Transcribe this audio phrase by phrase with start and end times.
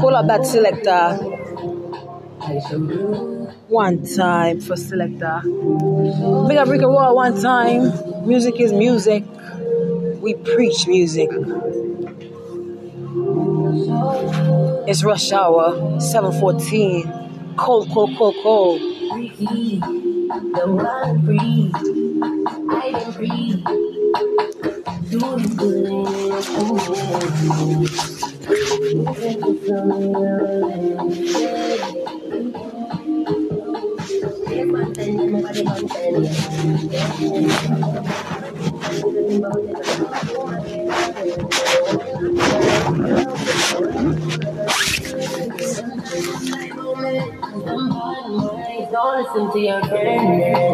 [0.00, 1.14] Pull up that selector.
[3.66, 5.40] One time for selector.
[6.46, 8.26] Big up Ricky Wall one time.
[8.28, 9.24] Music is music.
[10.20, 11.30] We preach music.
[14.86, 17.56] It's rush hour, 714.
[17.56, 18.80] Cold, cold, cold, cold.
[18.80, 21.72] The one free.
[22.70, 23.95] I friend.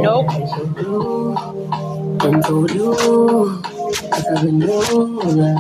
[0.03, 0.31] Nope.
[2.25, 4.83] And told you, cause I know
[5.37, 5.57] that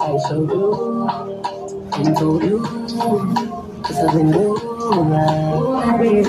[0.00, 1.08] I showed you,
[1.94, 2.58] and told you,
[3.82, 4.54] cause I know
[5.10, 5.28] that
[5.84, 6.22] I really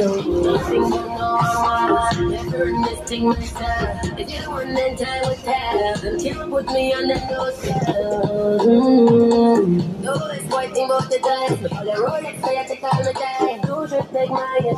[2.17, 4.19] Never missing myself.
[4.19, 5.95] If you want then time will tell.
[6.01, 8.59] Then can't put me on the no cell.
[8.59, 10.07] Mm-hmm.
[10.07, 11.77] Always fighting about the time.
[11.77, 13.56] All the Rolex, I have to call me time.
[13.97, 14.77] Should take my advice.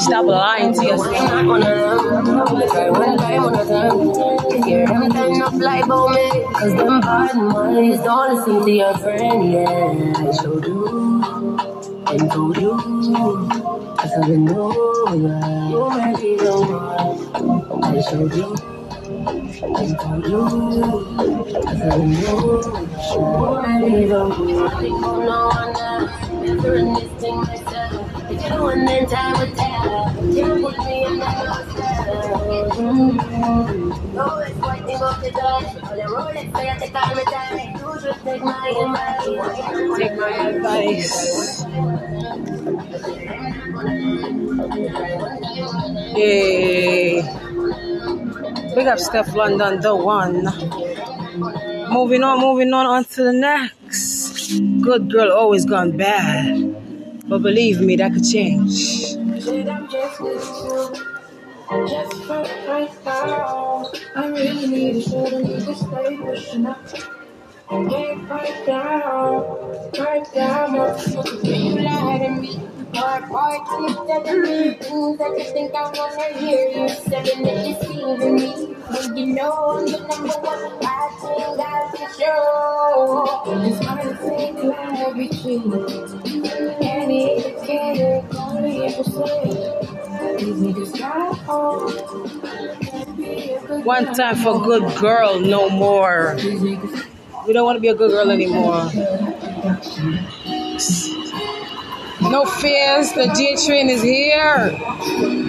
[0.00, 1.12] Stop lying to yourself.
[6.54, 6.72] Cause
[8.64, 10.14] to your friend, yeah.
[10.16, 10.88] I showed you
[15.90, 17.84] might be the one.
[17.84, 18.00] I
[19.24, 19.50] don't
[27.36, 28.10] myself.
[28.30, 28.60] If you.
[29.56, 29.80] Can't.
[30.32, 30.60] You
[38.24, 39.98] take my advice.
[39.98, 41.64] Take my advice.
[46.16, 46.79] Yay.
[48.80, 50.42] Big up Steph London, the one.
[51.92, 54.58] Moving on, moving on, on to the next.
[54.80, 57.28] Good girl always gone bad.
[57.28, 58.72] But believe me, that could change.
[58.72, 59.18] Just
[62.24, 62.42] for
[62.72, 66.82] right now, I really need shoulder, need to stay pushing up.
[66.88, 69.42] Get right down,
[69.98, 71.44] right down, motherfucker.
[71.44, 72.69] You lied to me.
[72.94, 76.68] Hard part keep telling me things that you think I wanna hear.
[76.70, 78.50] You selling it, deceiving me.
[78.74, 83.42] When you know I'm the number one, I think I can show.
[83.64, 85.72] It's hard to say that between
[86.82, 89.90] and it can't only ever say.
[93.84, 96.36] One time for good girl, no more.
[97.46, 98.90] We don't want to be a good girl anymore.
[102.22, 104.72] No fears, the J train is here.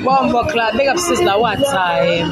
[0.04, 2.32] Bomba clad, big up sister, what time?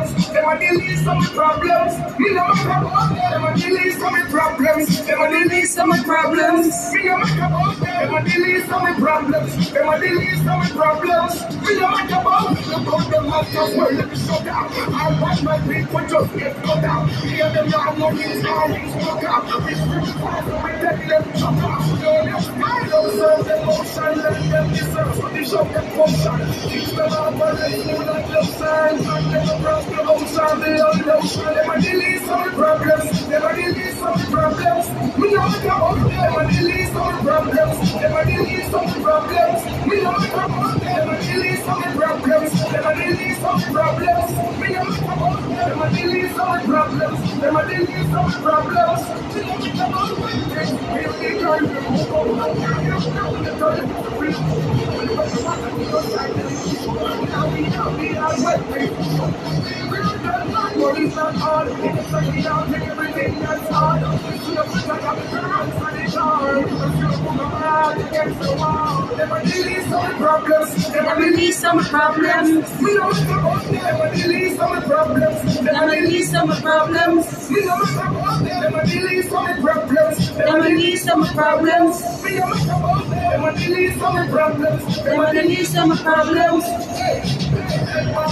[0.01, 0.29] problems.
[0.31, 2.17] Them are the least of the problems.
[2.17, 5.05] We know about them are the least of the problems.
[5.05, 6.75] Them are the least of the problems.
[6.93, 9.71] We know about them are the least of the problems.
[9.71, 11.33] Them are the least of the problems.
[11.67, 14.67] We know about them about them masters well let me shut down.
[14.71, 17.09] I want my people just get cut out.
[17.09, 19.65] Hear them now, no means now, means out.
[19.65, 21.81] We scream fast, we take them chop out.
[22.03, 25.15] I don't serve them motion, let them deserve.
[25.15, 26.69] So they show them function.
[26.69, 28.95] Teach them how to live food and love sign.
[28.95, 31.55] And them across ocean, the ocean.
[31.55, 32.27] Them are the least
[47.67, 47.93] when we
[54.95, 55.41] when you want to
[58.41, 59.71] man, but it's not problems.
[59.91, 60.10] Me
[70.31, 70.91] problems.
[70.91, 72.81] Them a the least of my problems.
[72.81, 75.55] Me no think about them, them a the least of my problems.
[75.55, 77.51] Them a the least of my problems.
[77.51, 80.33] Me no think about them, them a the least of my problems.
[80.33, 82.01] Them a the least of my problems.
[86.01, 87.30] Problems,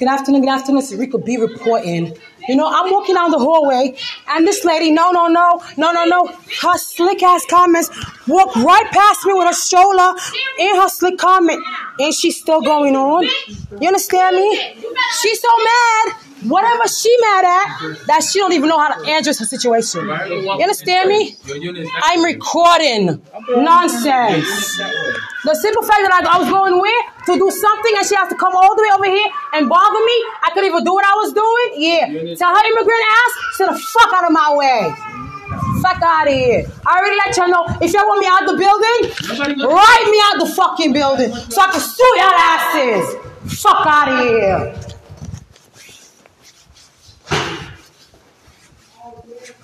[0.00, 0.78] Good afternoon, good afternoon.
[0.78, 2.16] It's Rico B reporting.
[2.48, 3.94] You know, I'm walking down the hallway,
[4.28, 7.90] and this lady, no, no, no, no, no, no, her slick ass comments
[8.26, 10.14] walked right past me with her stroller
[10.58, 11.62] in her slick comment,
[11.98, 13.24] and she's still going on.
[13.78, 14.74] You understand me?
[15.20, 16.29] She's so mad.
[16.48, 20.06] Whatever she mad at, that she don't even know how to address her situation.
[20.06, 21.36] You understand me?
[22.02, 24.76] I'm recording nonsense.
[25.44, 28.28] The simple fact that I, I was going where to do something and she has
[28.32, 31.04] to come all the way over here and bother me, I couldn't even do what
[31.04, 31.68] I was doing.
[31.80, 32.36] Yeah.
[32.36, 34.92] Tell her immigrant ass, sit the fuck out of my way.
[35.82, 36.64] Fuck out of here.
[36.86, 39.00] I already let y'all know if y'all want me out the building,
[39.64, 43.60] write me out the fucking building so I can sue y'all asses.
[43.60, 44.99] Fuck out of here.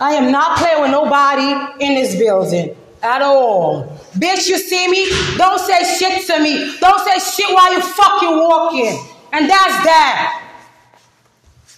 [0.01, 3.85] I am not playing with nobody in this building at all.
[4.15, 5.09] Bitch, you see me?
[5.37, 6.77] Don't say shit to me.
[6.81, 8.99] Don't say shit while you fucking walking.
[9.33, 10.43] And that's that.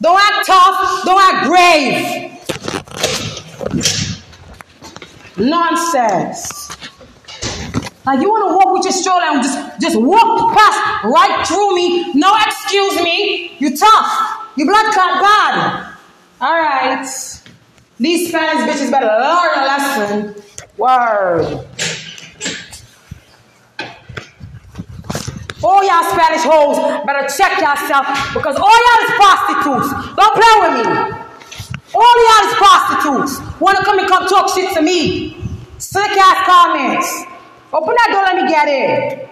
[0.01, 1.05] Don't act tough.
[1.05, 2.29] Don't act brave.
[5.37, 6.69] Nonsense.
[8.07, 11.75] Like you want to walk with your stroller and just just walk past right through
[11.75, 12.13] me.
[12.15, 13.57] No excuse me.
[13.59, 14.49] You tough.
[14.57, 15.95] You blood clot bad.
[16.41, 17.05] All right.
[17.99, 20.43] These Spanish bitches better learn a lesson.
[20.77, 21.67] Word.
[25.65, 29.91] All y'all Spanish hoes better check yourself because all y'all is prostitutes.
[30.15, 31.19] Don't play with me.
[31.95, 33.61] All y'all is prostitutes.
[33.61, 35.37] Wanna come and come talk shit to me.
[35.79, 37.25] Slick ass comments.
[37.73, 39.29] Open that door, let me get in.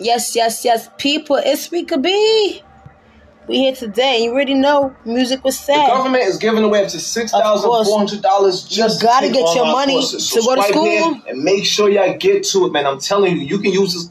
[0.00, 1.36] Yes, yes, yes, people.
[1.36, 2.62] It's Rika B.
[3.48, 4.18] We here today.
[4.24, 7.98] You already know music was The government is giving away up to six thousand four
[7.98, 10.28] hundred dollars just You gotta to get your money courses.
[10.30, 10.84] to go to school.
[10.86, 12.86] in and make sure y'all get to it, man.
[12.86, 14.08] I'm telling you, you can use this.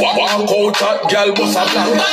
[0.00, 2.04] Walk out that girl bust a blank.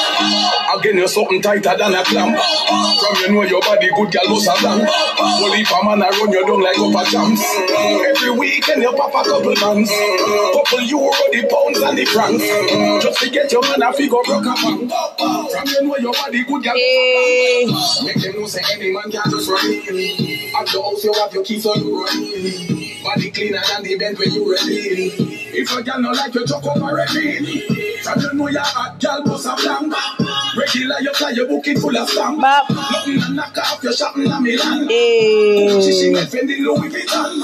[0.80, 2.38] Again you something tighter than a clamp.
[2.38, 4.88] From you know your body good girl bust a blank.
[5.20, 7.44] Only if a man a run you down like up a jams.
[8.08, 9.92] Every weekend you pop a couple bands.
[9.92, 12.44] Couple euro the pounds and the francs.
[13.04, 14.88] Just to get your man a figure broke a bank.
[14.88, 16.76] From you know your body good girl.
[16.76, 17.68] Hey.
[18.06, 19.60] Make them know say any man can just run.
[19.60, 22.77] At the house you have your keys so you run.
[23.08, 25.16] Body cleaner than the bed when you ready.
[25.56, 27.62] If a girl no like you, chuck up already.
[28.04, 29.96] From you know you're hot, girl bust a blank.
[30.58, 32.42] Regular you fly your booking full of stamp.
[32.42, 32.70] Bop.
[32.70, 34.90] Nothing to knock off your shopping in Milan.
[34.90, 35.80] Hey.
[35.80, 37.40] Chanel, Fendi, Louis Vuitton.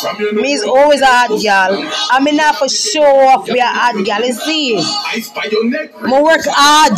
[0.00, 1.90] From you know Me is always a hot gal.
[2.10, 4.24] I mean not for show off we a hot gal.
[4.24, 6.00] You see, ice by your neck.
[6.02, 6.96] me work hard.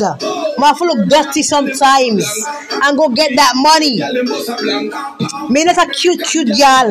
[0.77, 2.27] To look dirty sometimes
[2.83, 3.99] and go get that money.
[3.99, 5.51] Gal them bust a.
[5.51, 6.91] Me not a cute, cute gal.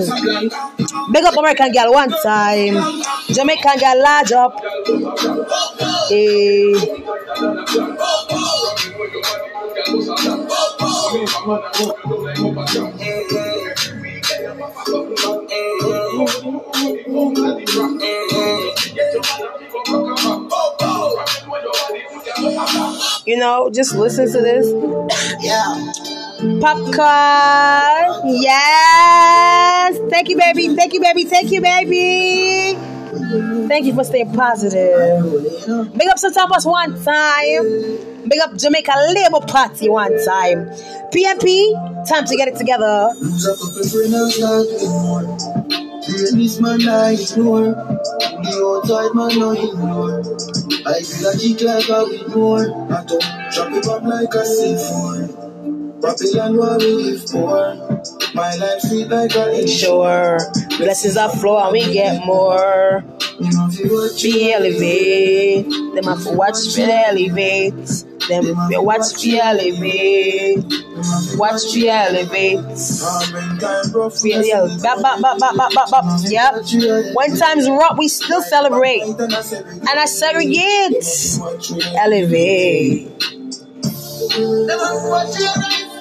[1.12, 2.76] Big up American gal one time.
[3.28, 4.60] Jamaican gal large up.
[6.12, 6.74] Eh,
[23.26, 24.68] you know, just listen to this.
[25.44, 25.94] Yeah.
[26.60, 28.22] Popcorn.
[28.42, 29.98] Yes.
[30.10, 30.76] Thank you, baby.
[30.76, 31.24] Thank you, baby.
[31.24, 32.95] Thank you, baby.
[33.68, 35.24] Thank you for staying positive.
[35.98, 38.28] Big up Satapas one time.
[38.28, 40.70] Big up Jamaica Labour Party one time.
[41.12, 43.14] PNP, time to get it together.
[46.06, 47.74] Greatness man I ignore.
[48.44, 50.20] The outside man no ignore.
[50.86, 52.66] I feel like it like I ignore.
[52.94, 55.45] I don't drop it up like a C4.
[56.06, 57.76] Babylon where we live for.
[58.36, 59.68] My life sweet like a.
[59.68, 60.38] Sure.
[60.78, 63.04] Blessings are flow and we get more.
[63.40, 65.66] You know if you watch Be elevate.
[65.96, 67.76] Them have to watch me elevate.
[68.30, 70.64] Them they watch me elevate.
[71.38, 72.58] Watch me elevate.
[72.60, 76.22] When time rough, Yeah, bop.
[76.24, 77.16] Yep.
[77.16, 79.02] When times rough, we still celebrate.
[79.02, 81.04] And I segregate.
[81.98, 83.12] Elevate.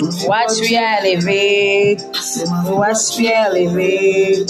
[0.00, 2.02] Watch me elevate.
[2.66, 3.26] Watch elevate.
[3.26, 4.48] Elevate.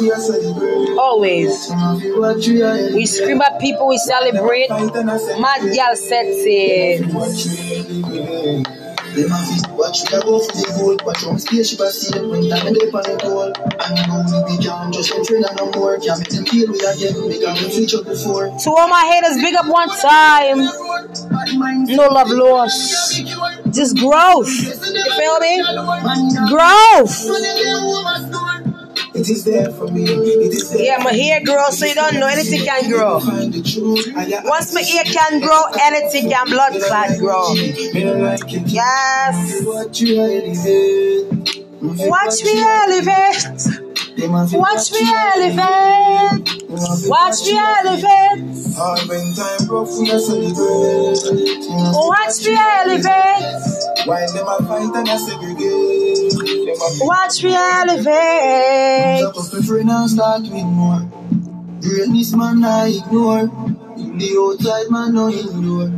[0.00, 0.98] We are celebrate.
[0.98, 1.70] Always.
[1.70, 2.94] Elevate.
[2.94, 4.68] We scream at people, we celebrate.
[4.68, 7.06] Mad girl sets it.
[9.10, 10.20] Them a fit watch we a
[10.54, 14.22] the goal Watch how spaceship a sail when time on the goal And you know
[14.46, 17.42] we be can just them train no more Can't make them kill we again Make
[17.42, 20.58] them switch up before To all my haters, big up one time.
[21.90, 23.18] No love lost.
[23.72, 24.48] Just growth.
[24.48, 25.58] You feel me?
[26.48, 28.39] Growth.
[29.20, 32.14] It is there for me It is there Yeah, my hair grow, so you don't
[32.14, 33.20] know anything can grow.
[33.20, 37.52] Find the truth And your Once my ear can grow, anything can blood clot grow.
[37.52, 39.62] Me no like it Yes.
[39.62, 43.60] What you are elevate Watch me elevate.
[44.16, 46.48] Them a fit Watch me elevate.
[47.08, 48.74] Watch me elevate.
[48.76, 54.06] Hard when time rough we a celebrate Watch me elevate.
[54.06, 55.79] While them a fight and a segregate
[56.42, 59.20] Watch me elevate.
[59.20, 61.02] Stop us prefer now start with more.
[61.82, 63.40] Greatness man I ignore.
[63.98, 65.90] In the outside man no ignore.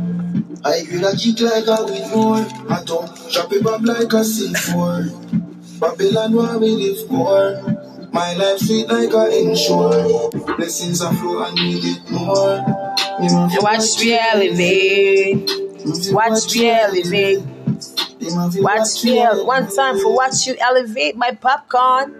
[0.65, 2.45] I feel a kick like a with more.
[2.69, 5.79] I don't chop it up like a C4.
[5.79, 8.09] Babylon where we live for.
[8.11, 10.29] My life sweet like a inshore.
[10.57, 12.63] Blessings are flow and need it more.
[13.19, 15.49] Want to Watch me elevate.
[16.11, 17.52] Watch me elevate.
[18.31, 22.15] Watch uh, me one time for watch you elevate my popcorn.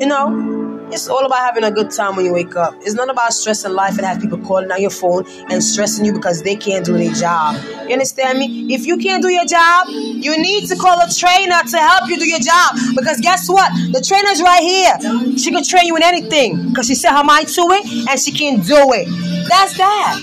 [0.00, 2.74] You know, it's all about having a good time when you wake up.
[2.80, 6.12] It's not about stressing life and have people calling on your phone and stressing you
[6.12, 7.56] because they can't do their job.
[7.86, 8.72] You understand me?
[8.72, 12.16] If you can't do your job, you need to call a trainer to help you
[12.18, 12.76] do your job.
[12.96, 13.70] Because guess what?
[13.92, 15.36] The trainer's right here.
[15.36, 18.32] She can train you in anything because she set her mind to it and she
[18.32, 19.08] can do it.
[19.48, 20.20] That's that.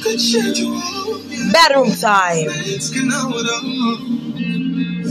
[1.52, 2.50] Bedroom time.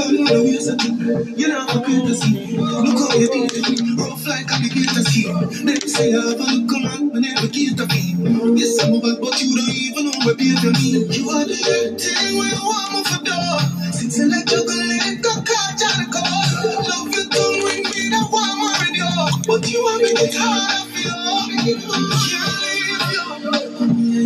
[0.00, 0.88] No, no, no, you're such a
[1.36, 2.56] You know how great to see.
[2.56, 4.00] Look how you do it.
[4.00, 5.36] Rough like a alligator skin.
[5.66, 8.56] Them say I have a look around, but never get a feel.
[8.56, 11.04] Yes, I'm bad, but you don't even know what behavior mean.
[11.12, 11.52] You are the
[12.00, 13.60] thing when you want me for door.
[13.92, 16.48] Since you let your girl let go, catch out the call.
[16.88, 19.12] Love you, don't ring me, that one more in you.
[19.44, 20.32] But you want me to you.
[20.32, 21.84] Can't leave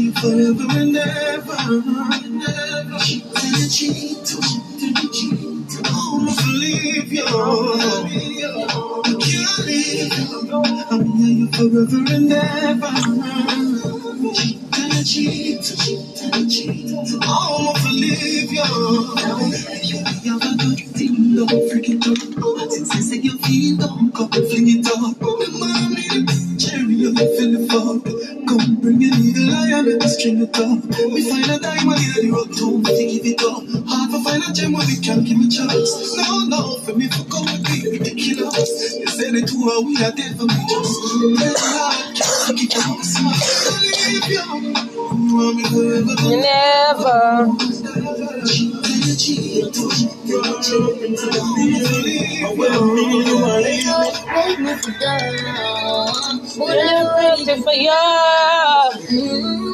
[0.06, 0.12] you.
[0.22, 1.58] Forever and ever.
[3.02, 4.63] Cheat and cheat, cheat and cheat.
[6.64, 7.24] Believe you.
[7.26, 10.50] I can't leave you.
[10.90, 12.92] I'm here forever and ever.
[14.34, 15.62] Cheat and cheat,
[16.50, 16.90] cheat.
[17.22, 18.64] I'ma believe you.
[19.84, 22.70] You have a good thing, don't freak it up.
[22.72, 25.20] Since you say you feel, don't and fling it up.
[25.20, 26.03] Mommy,
[27.04, 28.04] cherry, I'm feeling fuck.
[28.48, 30.84] Come bring a needle, I am in the string it up.
[31.12, 33.64] We find a diamond in the rock, don't give it up.
[33.88, 36.16] Hard to find a gem where we can't give a chance.
[36.16, 38.96] No, no, for me, for go with me, ridiculous.
[38.98, 43.34] You said it too, we are dead for me, just let just keep on smile.
[44.28, 44.74] You,
[45.54, 46.36] me.
[46.42, 47.73] Never.
[57.64, 57.90] For you.
[59.10, 59.64] Mm.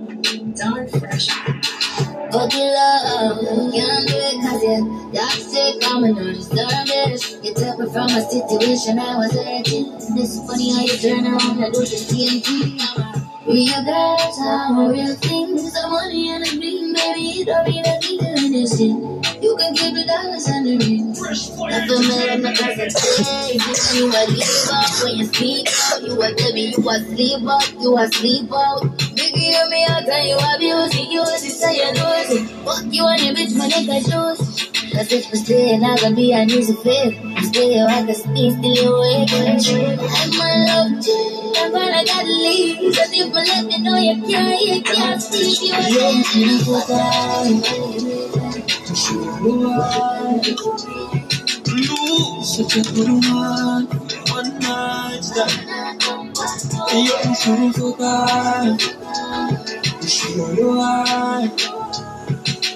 [2.32, 3.40] Fuck your love,
[3.74, 7.40] can't do it cause you're toxic, I'm an this.
[7.44, 9.92] You took me from a situation I was hurting.
[10.16, 13.54] This is funny how you turn around and do the TNT.
[13.54, 15.58] Real girls, I'm a real thing.
[15.58, 19.42] Some money and the bling, baby, you don't need a thing to anything.
[19.42, 21.14] You can keep the dollars and the ring.
[21.14, 23.98] Nothing matter, nothing to say.
[23.98, 26.04] You a leave out when you speak out.
[26.04, 29.07] You a baby, you a sleep out, you a sleep out.
[29.18, 32.48] Biggie, hear me out and you abuse it, use it, say you lose it.
[32.64, 34.38] Fuck you and your bitch, my nigga shoes.
[34.94, 37.16] Cause if we stay, not gonna be an easy fit.
[37.46, 39.34] Stay like a speed, still awake.
[39.34, 41.54] I'm my love, too.
[41.58, 42.78] I'm gonna gotta leave.
[42.96, 45.62] Cause if I let me know you can't, you can't speak.
[45.64, 46.78] You Young people
[51.74, 53.88] Lose such a good one
[54.62, 55.70] night stand.
[56.94, 58.82] Young people forgot.
[60.08, 61.44] Sure you are.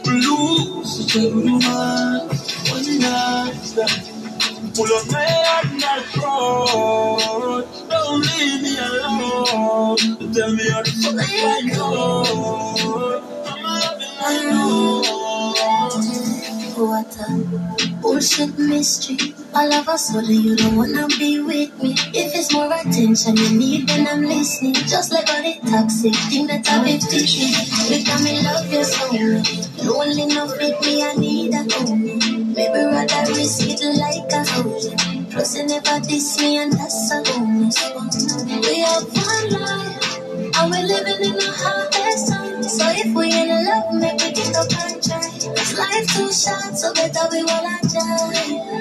[0.05, 2.29] Lose such a good man,
[2.69, 4.11] one night stand.
[4.75, 7.67] Pull up my head on that road.
[7.89, 10.33] Don't leave me alone.
[10.33, 13.23] Tell me how fuck I know.
[13.47, 15.20] I'm loving I
[16.77, 19.33] a bullshit mystery.
[19.53, 21.95] All of a sudden you don't wanna be with me.
[22.13, 24.75] If it's more attention you need, then I'm listening.
[24.75, 27.53] Just like all the toxic thing that I've been teaching.
[28.05, 29.83] Time I love you so much.
[29.83, 32.53] Lonely enough with me, I need a home.
[32.53, 34.87] Maybe rather risk it like a house.
[35.31, 37.77] Plus you never diss me and that's a bonus.
[38.67, 40.11] We have one life.
[40.55, 42.63] And we're living in a harvest time.
[42.63, 45.55] So if we in love, make we get up.
[45.55, 48.35] Cause life too short, so better we all enjoy.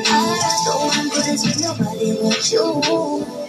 [0.07, 3.41] I don't want to with nobody but you.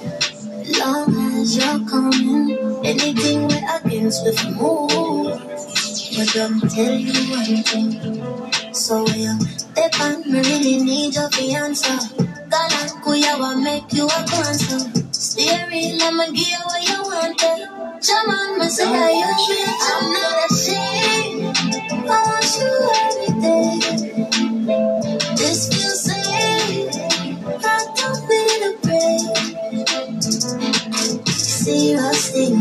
[0.79, 5.39] Long as you're coming, anything we're against, we move.
[6.17, 8.73] But don't tell you one thing.
[8.73, 9.03] So
[10.01, 11.29] on me, really need your.
[12.51, 15.03] Galant kuya wa make you a.
[15.13, 17.39] Stay real, I'ma give you what you want.
[18.01, 18.67] Jam on I
[19.87, 21.40] I'm not ashamed.
[22.09, 22.71] I want you
[23.05, 24.07] every day.
[25.35, 26.95] This feels safe.
[27.65, 29.47] I don't need a break.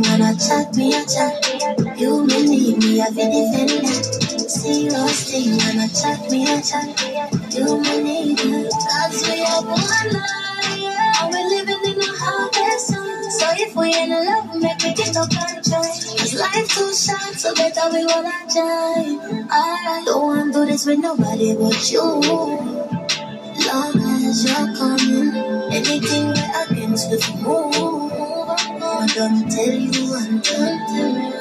[0.02, 1.98] When I chat me a chat.
[1.98, 3.22] You may need me, I be
[5.58, 5.88] when I
[6.30, 6.88] me chat.
[7.52, 8.68] You may need me.
[8.70, 10.98] Cause we are one life.
[11.22, 11.69] And we're living
[12.20, 15.32] So if we in love, make me get and
[15.64, 15.80] try.
[16.18, 19.46] Cause life too short, so better we all enjoy.
[19.50, 22.02] I don't want to do this with nobody but you.
[23.66, 25.34] Long as you're coming,
[25.72, 28.12] anything we're against, we move.
[28.12, 31.39] I'm gonna tell you, I don't tell you.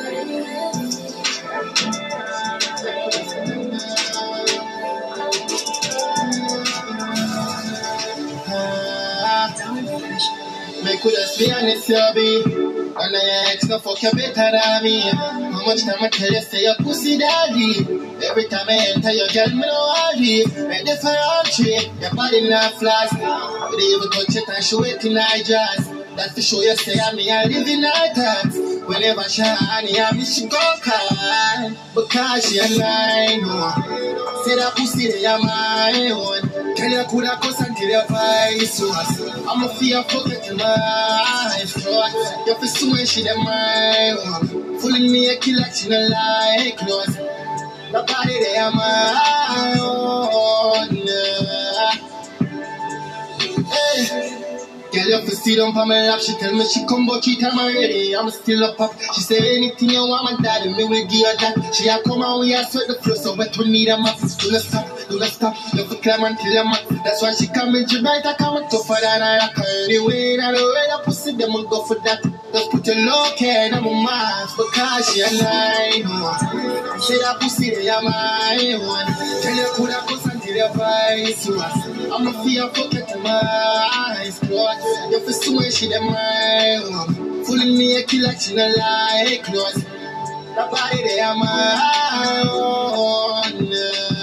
[11.04, 12.44] Be honest, you be.
[12.44, 15.02] And I ex no fuck you better than me.
[15.02, 17.80] How much time I tell you say your pussy daddy?
[18.26, 20.44] Every time I enter your girl, me no worry.
[20.68, 23.12] Ready for all tree, your body not flash.
[23.12, 25.94] But even touch it and show it in I just.
[26.16, 28.58] That's to show you say I'm me, I live in her thoughts.
[28.86, 31.74] Whenever she honey, I miss she go cry.
[31.96, 34.44] Because she a lie, no.
[34.44, 36.42] Say that pussy they are my own.
[36.44, 36.49] Oh.
[36.80, 39.20] Tell coulda cuss until your voice was.
[39.50, 42.14] I'm a fear forget my fraud.
[42.48, 44.16] You feel so much she them my.
[44.80, 47.18] Fooling me a killer, she no like clothes.
[47.92, 50.96] Nobody they are my own.
[53.68, 54.40] Hey.
[54.92, 56.20] Girl, you fi sit down for my lap.
[56.20, 58.16] She tell me she come but she time already.
[58.16, 59.00] I'm still up up.
[59.14, 61.76] She say anything you want, my daddy, me will give you that.
[61.76, 64.18] She a come and we a sweat the floor, so wet we need a map.
[64.18, 65.56] Do not stop, do not stop.
[65.74, 66.86] You fi climb until you mat.
[67.04, 69.58] That's why she come in Jamaica, come and tougher than I rock.
[69.86, 72.22] Anyway, now the way I pussy them will go for that.
[72.54, 76.02] Just put your low care on my mask because she a lie.
[76.06, 77.00] No.
[77.00, 79.08] Say that pussy they are my one.
[79.42, 82.12] Tell you coulda cuss until your voice was.
[82.12, 85.12] I'm a fear forget my eyes closed.
[85.12, 87.44] You feel so much she them my one.
[87.46, 89.84] Fooling me a killer, she no like clothes.
[90.56, 94.19] That body they are my own.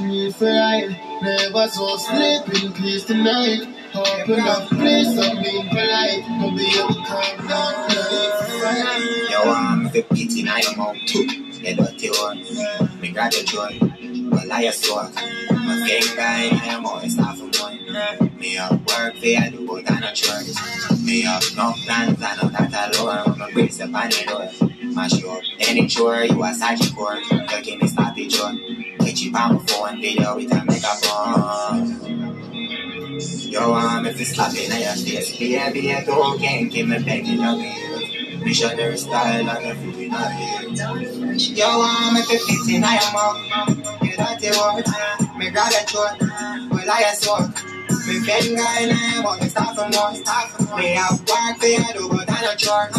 [0.00, 0.96] Fresh meat for ride.
[1.22, 3.60] Never so sleeping peace tonight.
[3.94, 6.24] Open up, please, I'm being polite.
[6.28, 7.90] No be able to calm down.
[9.30, 11.24] Yo, I'm the pity now your mouth too.
[11.24, 12.38] You dirty one.
[13.00, 13.78] Me got the joy.
[14.30, 15.14] Well, I a swag.
[15.50, 18.29] My fake guy your mouth is half a one.
[18.40, 20.46] Me up work for you, do but I not church.
[21.04, 23.34] Me up no plans, I know that alone.
[23.34, 24.48] I'm a brace up on the door.
[24.94, 27.16] Mash you up, any chore, you a sergeant for.
[27.16, 28.52] You give me stop the joy.
[29.00, 32.00] Get you on my phone, video with a megaphone.
[33.52, 35.36] Yo, I'm if it's slapping at your face.
[35.36, 38.42] Be a dog, can't keep me begging your bills.
[38.42, 40.62] Missionary style and everything I hear.
[41.56, 43.36] Yo, I'm if it fits in your mouth.
[44.02, 45.36] You don't take what?
[45.36, 46.18] Me got a short.
[46.70, 47.79] Well, I a sword.
[48.06, 50.14] Me finger in there, but me start from one.
[50.78, 52.92] Me have work you, do but I not church.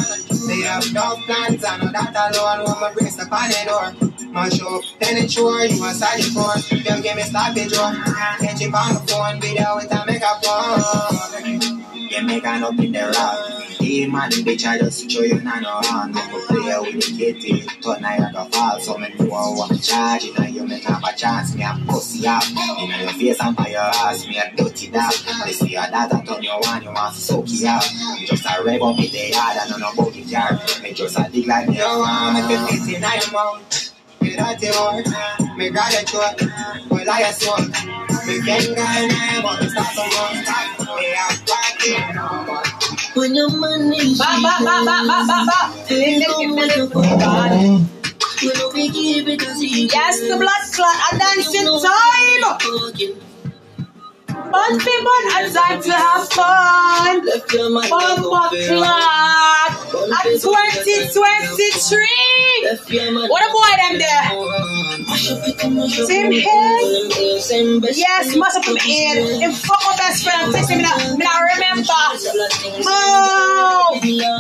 [0.48, 2.66] Me have no plans, I know that alone.
[2.82, 3.88] My up on the door.
[4.32, 6.58] Mash up, then it's sure you a side for.
[6.84, 7.24] Them give me
[7.58, 7.92] it, Joe.
[8.40, 11.81] Get you on the phone, video with a megaphone.
[12.12, 13.64] You make an up in the rock.
[13.80, 16.12] Hey man, bitch, I just show you none on.
[16.12, 17.62] Make a player with the kitty.
[17.82, 20.26] Thought Niagara Falls, so me know I want charge.
[20.26, 21.56] You know, you make have a chance.
[21.56, 22.44] Me a pussy up.
[22.50, 24.28] You know, your face and by your ass.
[24.28, 25.14] Me a dirty dog.
[25.46, 27.84] They see your data turn you on, you want to soak you up.
[28.20, 30.60] You just a rev up in the yard and on a booty jar.
[30.84, 31.78] Me just a dig like me.
[31.78, 33.94] Yo, man, make a fit in your mouth.
[34.20, 35.06] Me dirty word,
[35.58, 36.40] me got a short,
[36.92, 37.72] well I a smoke.
[38.28, 40.80] Me finger in there, but me from one stop.
[41.00, 41.41] Me a party.
[43.14, 45.58] When your money Ba, ba, ba, ba, ba, ba, ba.
[49.94, 52.44] Yes, the blood clot, a dancing time.
[54.52, 57.22] Fun people, and time to have fun.
[57.90, 59.72] Fun blood clot
[60.12, 62.08] at 2023.
[62.64, 64.26] Left your man What a boy them there.
[65.12, 66.82] And Same head.
[67.94, 69.44] Yes, must have put in.
[69.44, 70.96] In fuck my best friend, texting me now.
[71.18, 71.94] Me now remember.
[74.02, 74.32] Bed.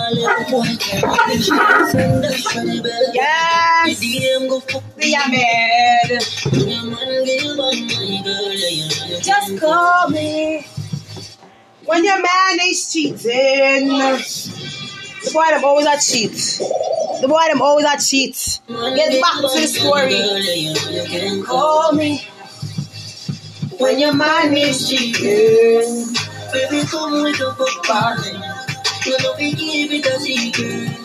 [3.13, 3.99] yes.
[4.95, 6.09] The Ahmed.
[9.21, 10.65] Just call me
[11.85, 13.89] when your man is cheating.
[15.23, 16.31] The boy them always a cheat.
[17.21, 18.59] The boy them always a cheat.
[18.67, 21.43] Get back to the story.
[21.43, 22.27] Call me
[23.77, 26.13] when your mind is cheating.
[26.51, 28.31] Baby, come with a fuck party.
[29.05, 31.01] You know we give it a secret.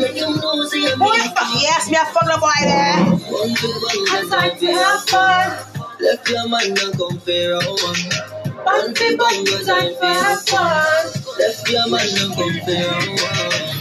[0.00, 3.04] Make them know say I'm Boy, fuck yes, me a fuck the boy there.
[3.30, 5.74] One to one, I'm to have fun.
[6.00, 7.60] Left your oh, man and come fair
[8.64, 8.94] one.
[8.94, 9.26] People,
[9.66, 11.06] time to have fun.
[11.38, 13.18] Left your man and fair one.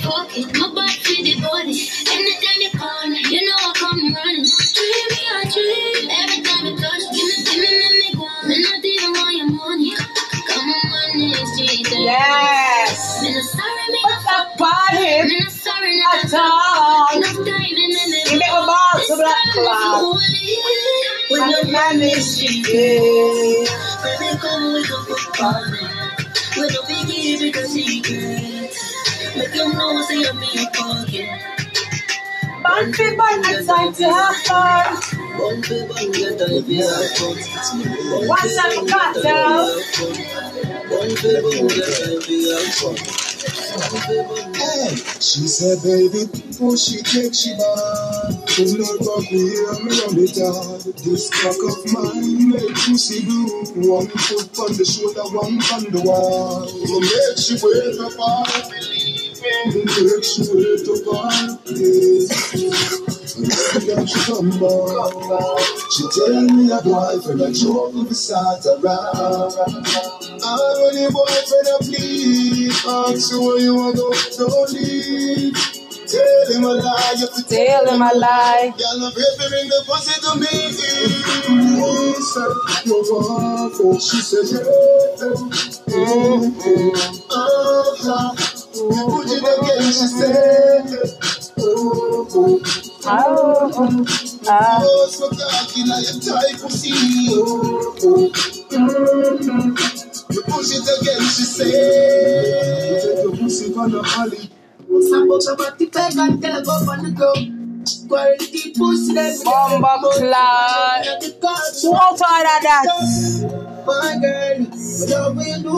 [0.03, 1.77] Fuck it, my back to the body.
[2.11, 4.45] Anytime you call me, you know I come running.
[4.45, 6.05] Treat me a treat.
[6.11, 8.27] Every time you touch, give me, give me, let me go.
[8.47, 9.95] Me not even want your money.
[9.95, 12.03] Come on, money is cheating.
[12.03, 13.21] Yes.
[13.23, 15.23] Me not sorry, me What's not party?
[15.29, 17.62] Me not sorry, not all.
[18.73, 20.17] Enough time and then You make my balls so black cloud.
[21.29, 23.65] When When your your man is cheating.
[24.03, 25.81] Baby, come with a fuck party.
[26.57, 28.73] We don't be give it a secret.
[29.37, 31.29] Make them know say I'm being fucking.
[32.63, 34.95] Fun people, it's time to have fun.
[35.39, 36.93] One to one, get a beer.
[38.27, 39.81] One time for cocktail.
[43.45, 48.31] Hey, she said, baby, before she take she back.
[48.55, 50.93] Don't let back we hear me on the.
[51.03, 53.91] This cock of mine make pussy blue.
[53.91, 56.63] One foot on the shoulder, one on the wall.
[56.71, 59.12] Will make she wait up all believing.
[59.43, 61.31] She wait up all
[61.67, 62.27] yeah.
[63.83, 65.59] Then she come back.
[65.91, 69.53] She tell me a boyfriend a joke if start around.
[69.59, 72.85] I want a boyfriend a please.
[72.87, 74.07] Ask you where you want to
[74.47, 75.55] don't leave.
[76.07, 78.71] Tell him a lie, you have to Tell him a lie.
[78.77, 80.47] Y'all are ready bring the pussy to me.
[80.71, 80.79] He
[82.31, 82.53] said,
[82.85, 85.33] you want for she said, yeah.
[85.93, 87.03] Mm-hmm.
[88.73, 88.91] Mm-hmm.
[88.91, 89.21] Uh-huh.
[89.21, 90.89] Put it again, she said,
[91.59, 92.57] oh, oh.
[93.05, 93.69] Oh,
[94.47, 94.79] ah.
[94.81, 96.91] Oh, so cocky, now you tight pussy.
[97.29, 98.31] Oh, oh.
[100.31, 103.03] You push it again, she said.
[103.23, 104.49] Your pussy on the alley.
[105.09, 107.33] Some automatic bag and tell her go on the go.
[108.07, 111.05] Quality pussy, then Bomba clot.
[111.83, 112.85] What out of that?
[113.85, 114.59] My girl,
[114.97, 115.77] whatever you do,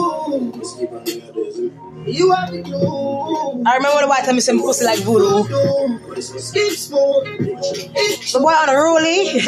[2.06, 3.62] you have the glue.
[3.66, 5.44] I remember the white time said pussy like voodoo.
[6.20, 7.24] Skin smooth,
[7.94, 9.40] it's The boy on the rolly.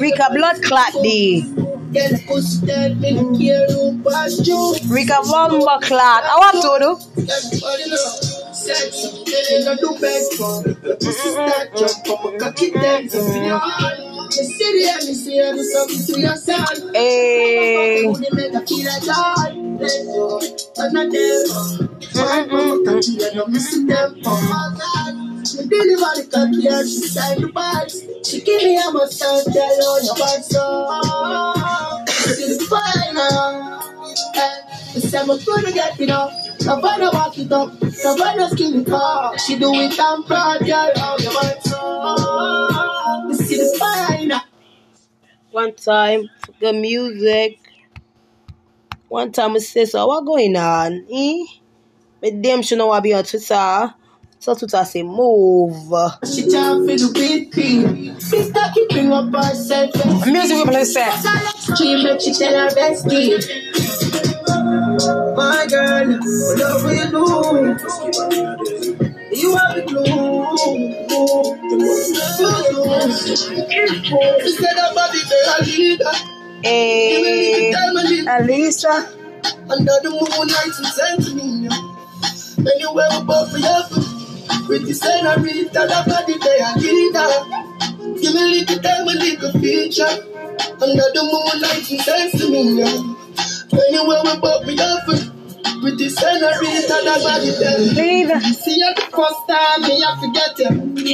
[0.00, 1.42] Rika blood clot day.
[1.92, 4.74] Get a pussy that me no care who pass you.
[4.88, 6.24] Rika bomba clot.
[6.24, 8.41] I want to do.
[8.68, 9.22] Everybody know.
[9.22, 9.98] Sexy, don't
[10.36, 10.62] for.
[10.62, 13.98] The pussy start from a cocky dance up your heart.
[14.30, 16.94] The city and me say I do something to your son.
[16.94, 18.06] Hey.
[18.06, 19.56] Make her feel like God.
[19.80, 20.40] Let go,
[20.76, 21.90] but not them.
[22.14, 24.20] My mama cocky and I'm missing them.
[24.22, 25.48] My God.
[25.48, 28.00] She deliver the cocky and she sign the bags.
[28.28, 32.04] She give me a massage, tell on your back so.
[32.34, 33.81] See the final.
[34.92, 36.30] Hey, say I'm gonna get it up.
[36.60, 37.72] Savannah walk it up.
[37.92, 39.38] Savannah skin it up.
[39.38, 40.90] She do it I'm proud, girl.
[40.96, 43.28] Oh, your back so.
[43.28, 44.40] You see the final.
[45.50, 46.28] One time,
[46.60, 47.58] the music.
[49.08, 51.06] One time, I say, so what going on?
[51.10, 51.44] Eh?
[52.20, 53.94] But them should know what be on Twitter.
[54.38, 55.92] So Twitter say, move.
[56.34, 58.20] She can't feel the beat pin.
[58.20, 59.94] Sister keeping up herself.
[60.26, 61.12] Music people is set.
[61.76, 63.81] She make she tell her best kid.
[65.42, 67.26] My girl, you do?
[69.34, 70.56] You have the glue.
[74.42, 74.76] She said
[75.30, 76.14] they a leader.
[76.62, 77.72] Hey,
[78.28, 78.94] Alisa.
[79.68, 81.68] Under the moonlight and sent me.
[82.72, 83.90] Anywhere we both we have
[84.68, 87.30] with the senorita, the body they a leader.
[88.20, 90.14] Give me a little time, a little feature.
[90.82, 92.62] Under the moonlight and sent me.
[93.88, 94.76] Anywhere we both we
[95.82, 98.30] with the senorita, the body they Leave.
[98.56, 100.72] See you the first time, me I forget you.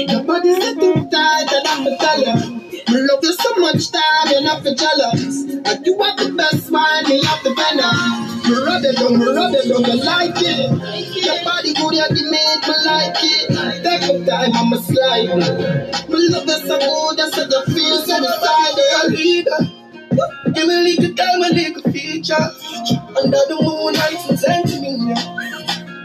[0.08, 2.58] Your body's sitting tight, and I'm tell you.
[2.88, 5.44] Me love you so much time, you're not for jealous.
[5.66, 8.40] I do have the best man, me have the venom.
[8.48, 10.72] Me rub it down, me rub it down, you like it.
[11.24, 13.84] Your body good, you give me it, me like it.
[13.84, 15.28] Take your time, I'ma slide.
[16.08, 19.77] Me love you so good, I said you feel so inside, you're a leader.
[20.54, 22.34] Give me a little time, a little feature.
[23.14, 25.14] Under the moonlight, and me.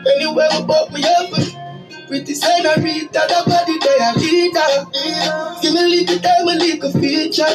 [0.05, 1.31] Anywhere we we have
[2.09, 4.69] with the senorita, the body they are leader.
[5.61, 7.53] Give me a little time, a little feature.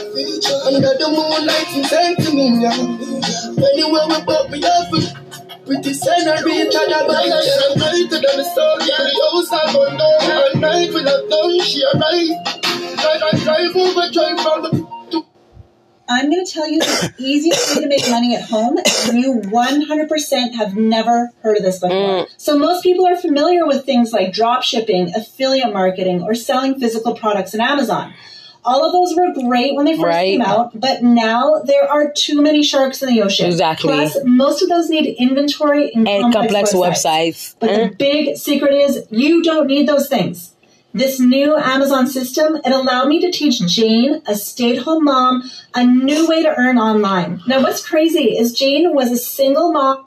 [0.67, 2.67] Under the moonlight, and me.
[2.67, 4.19] Anywhere we
[4.51, 8.19] we have with the senorita, the body they are leader.
[8.19, 11.61] Than the of the house I go down all night with a tongue.
[11.63, 12.59] She arrived.
[12.99, 14.98] Drive drive drive from the.
[16.09, 19.35] I'm going to tell you the easiest way to make money at home, and you
[19.35, 22.27] 100% have never heard of this before.
[22.37, 27.15] So most people are familiar with things like drop shipping, affiliate marketing, or selling physical
[27.15, 28.15] products on Amazon.
[28.65, 30.31] All of those were great when they first Right.
[30.33, 33.47] came out, but now there are too many sharks in the ocean.
[33.47, 33.89] Exactly.
[33.89, 37.55] Plus, most of those need inventory and, And complex websites.
[37.61, 37.91] But Mm.
[37.91, 40.53] the big secret is you don't need those things.
[40.95, 46.27] This new Amazon system, it allowed me to teach Jane, a stay-at-home mom, a new
[46.27, 47.43] way to earn online.
[47.47, 50.07] Now what's crazy is Jane was a single mom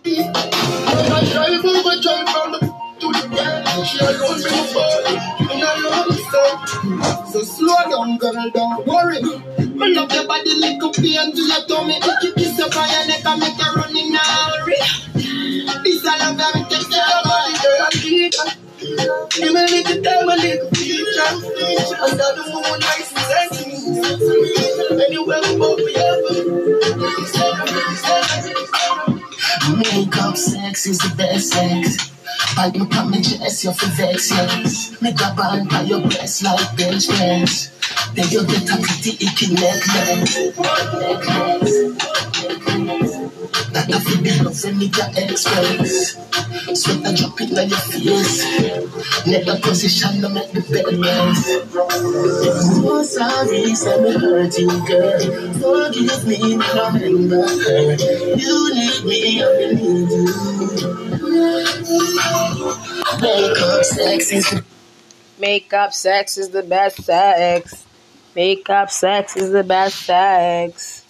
[7.32, 7.44] so.
[7.44, 9.20] Slow down, girl, don't worry.
[9.22, 12.00] Your body like a pain to your tummy.
[30.92, 32.12] Is the best sex.
[32.56, 35.02] Bite me on my chest, you feel vex, yes.
[35.02, 37.72] Me grab on by your breast like bench press.
[38.14, 40.36] Then you get a pretty icky necklace.
[43.72, 46.20] That I feel the love when me got express.
[46.76, 48.44] Sweat a drop it on your face.
[49.26, 51.71] Never position to make the bed mess.
[51.92, 55.20] So sorry, say me hurt you, girl.
[55.60, 57.46] Forgive me, me remember.
[58.38, 60.26] You need me, I need you.
[63.22, 64.64] Makeup sex is the
[65.40, 67.86] Makeup sex is the best sex.
[68.36, 71.04] Makeup sex is the best sex.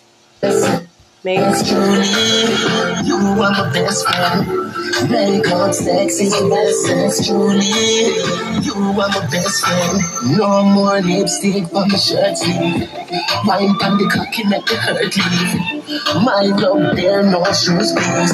[1.24, 3.06] Julie.
[3.06, 4.48] You are my best friend.
[5.08, 8.66] Makeup sex is the best sex, Julie.
[8.66, 10.02] You are my best friend.
[10.36, 12.90] No more lipstick on my shirt sleeve.
[13.46, 15.81] Wine on the cocky make the hurt leave.
[16.24, 18.34] My love there, no shoes, please.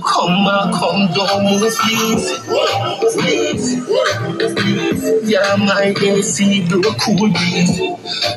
[0.00, 2.24] Come on, come down, move, please.
[5.28, 7.80] Yeah, my AC blow cool breeze.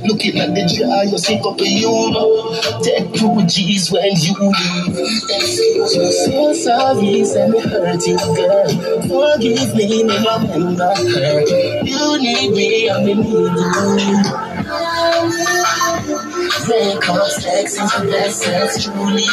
[0.03, 2.81] Looking at the jar, you up a you.
[2.83, 4.97] Take two G's when you leave.
[5.29, 8.69] Excuse me, so sorry, say me hurt you, girl.
[9.07, 11.41] Forgive me, me remember her.
[11.85, 15.78] You need me, I'm in need you.
[16.69, 19.23] Makeup sex is the best sex, truly.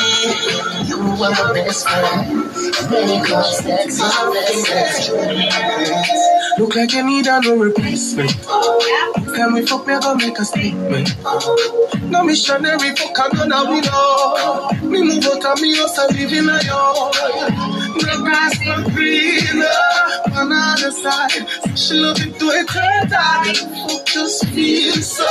[0.88, 2.46] You are my best friend.
[2.90, 5.48] Makeup sex is the best sex, truly.
[6.58, 8.30] Look like you need a no replacement.
[9.34, 11.14] Can we fuck go make a statement?
[12.04, 14.88] No missionary fuck I'm gonna be no.
[14.88, 17.75] Me move out of me house and live in a yard.
[17.98, 19.66] The look greener
[20.36, 21.30] on the other side.
[21.76, 23.56] She to it turn out.
[23.88, 25.26] Fuck just feels so.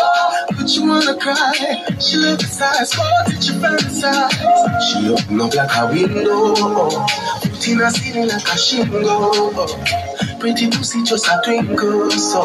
[0.50, 1.54] But you wanna cry.
[2.00, 2.94] She love the size.
[2.98, 4.32] Oh, what did you fantasize?
[4.88, 6.56] She open up like a window.
[7.42, 9.68] Put in a ceiling like a shingle.
[10.40, 12.44] Pretty pussy just a twinkle, so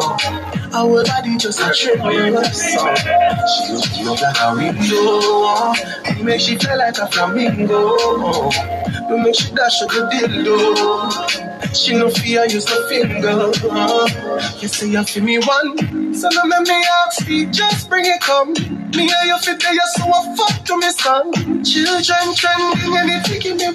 [0.73, 2.95] our body just a tremble, so
[3.51, 5.73] she open up like a window.
[6.05, 8.49] It make she feel like a flamingo.
[9.11, 11.75] Don't make she dash at the dildo.
[11.75, 13.51] She no fear use the finger.
[14.61, 18.80] You say you feel me one, so no make me ask just bring it come.
[18.95, 21.31] Me and you fit there, so I fuck to me son.
[21.63, 23.73] Children trending and it taking me wrong.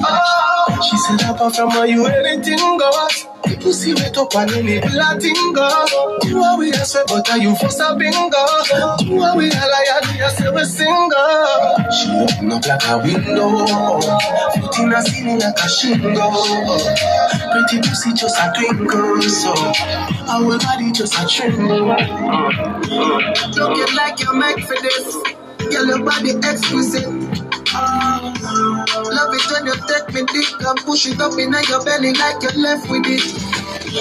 [0.00, 3.26] Oh, she said apart from her, you anything goes.
[3.44, 5.68] The pussy wet up and in it Latin go.
[6.20, 8.28] Do what we ask for, but are you for a bingo?
[8.98, 11.90] Do what we all I do, you say we single.
[11.92, 13.66] She open up like a window.
[14.78, 17.47] In a ceiling like a shingle.
[17.50, 19.52] Pretty pussy just a twinkle, so
[20.28, 21.88] our body just a tremble.
[23.56, 25.16] Looking like you're made for this.
[25.70, 27.08] Girl, your body exquisite.
[27.74, 32.42] Love it when you take me dick and push it up in your belly like
[32.42, 33.24] you're left with it.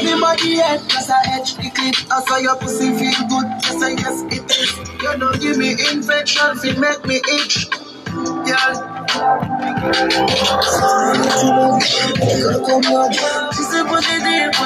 [0.03, 1.95] Me body head, cause I edge the clip.
[2.11, 4.77] I saw your pussy feel good, yes I yes it is.
[5.01, 7.67] You don't give me infection, feel make me itch.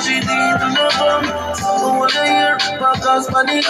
[0.08, 1.26] It in to the bum.
[1.26, 3.62] I wanna hear podcast money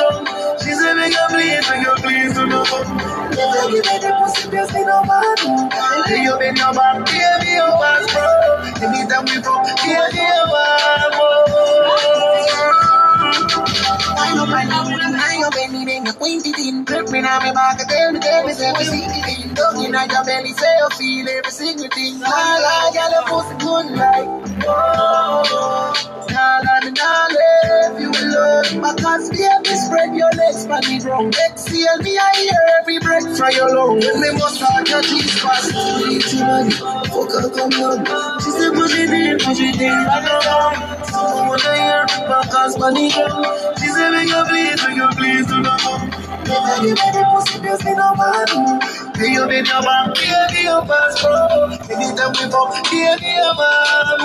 [0.76, 2.98] said make you please, you please the bum.
[3.36, 5.72] Never give me the pussy, just me no man.
[6.08, 8.26] Hey, you been your back, baby, your pass, bro.
[8.86, 11.14] Anytime we fuck, baby, your back,
[14.18, 15.11] I know my love, I
[15.52, 16.86] baby, then you point it in.
[16.86, 19.54] Grip me now, me back, tell me, tell me, say we see it in.
[19.54, 22.20] Dug in your belly, say you feel every single thing.
[22.20, 24.30] La la, girl, your pussy good like.
[24.68, 25.94] Oh,
[26.32, 28.82] la la, me nah leave you alone.
[28.82, 31.36] Because baby, spread your legs for the ground.
[31.36, 34.00] Exhale me, I hear every breath from your lung.
[34.00, 35.72] When me must start your teeth fast.
[35.72, 38.40] Fuck her, come on.
[38.42, 41.18] She said, push it in, push it in, I don't know.
[41.20, 43.71] I wanna hear my because money come.
[44.02, 46.10] Said, make you please, make you please do not come.
[46.10, 48.82] Never give the pussy, just me no man.
[49.14, 51.70] Hey, you been your back, baby, your pass, bro.
[51.86, 54.18] Anytime we fuck, baby, your man,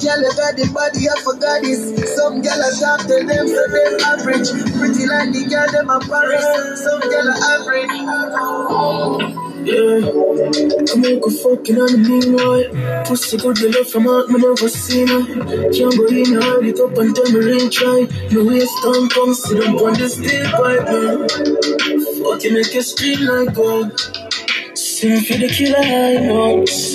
[0.00, 1.92] Girl, you got the body of a goddess.
[2.16, 4.48] Some girl are top to them, so them average.
[4.80, 6.40] Pretty like the girl, them a Paris.
[6.80, 9.47] Some girl are average.
[9.66, 13.04] Yeah, I'm make a fucking on the meanwhile.
[13.06, 15.24] Pussy good, you love from out, me never seen her.
[15.74, 18.06] Can't in, hide it up and tell me rain try.
[18.30, 21.28] No waste time, come sit up on this steel pipe, man.
[22.22, 23.92] Fuck you, make you scream like God.
[24.78, 26.94] Sing for the killer high notes.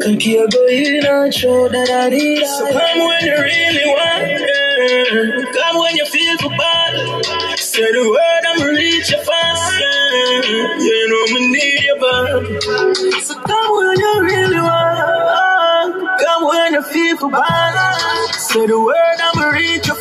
[0.00, 2.46] Cocky a go in and show that I did.
[2.46, 5.52] So come when you really want, yeah.
[5.52, 7.57] Come when you feel too bad.
[7.78, 11.06] Say the word, I'ma reach you fast, yeah.
[11.10, 13.22] Know me need you want.
[13.22, 16.20] So come when you really want.
[16.20, 18.34] Come when you feel for bad.
[18.34, 19.94] Say the word, I'ma reach your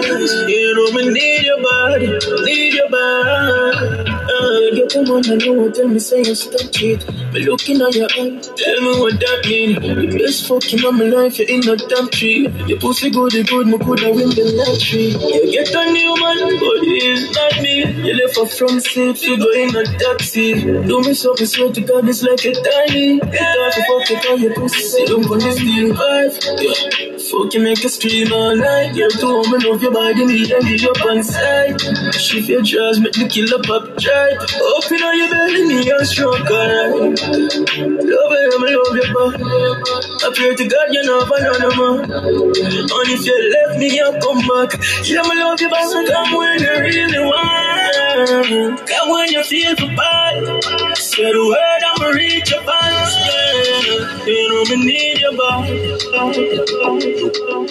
[0.00, 0.48] far.
[0.48, 2.06] You know me need your body,
[2.44, 4.12] need your body.
[4.22, 7.32] Uh, get them on the know, tell me say you stop it.
[7.32, 9.74] Me looking at your eye, tell me what that mean.
[9.74, 12.48] The best fucking of my life, you're in the damn tree.
[12.66, 15.12] Your pussy good, you good, me coulda win the lottery.
[15.12, 17.84] You get a new man, but it's not me.
[18.06, 20.62] You left a front seat, you go in a taxi.
[20.62, 23.14] Do me something, swear to God, it's like a tiny.
[23.14, 26.32] You thought you fuck it, all your pussy, down on this steel pipe.
[26.58, 27.11] Yeah.
[27.32, 28.94] Fuck you make a scream all night.
[28.94, 31.80] You're too home, love your body, need and give up on sight.
[32.12, 34.36] Shift your jaws, make the killer pop tight.
[34.76, 36.92] Open on your belly, me and stroke alright.
[36.92, 39.44] Love you, I love your body.
[39.44, 42.12] I pray to God, you know, another man.
[42.12, 43.36] And if you
[43.72, 44.80] left me, I'll come back.
[45.04, 48.88] Yeah, I love you, but come when you really want.
[48.88, 50.96] Come when you feel the bad.
[50.96, 53.16] Say the word, I'ma reach your pants.
[53.16, 55.72] Yeah, you know me need your body.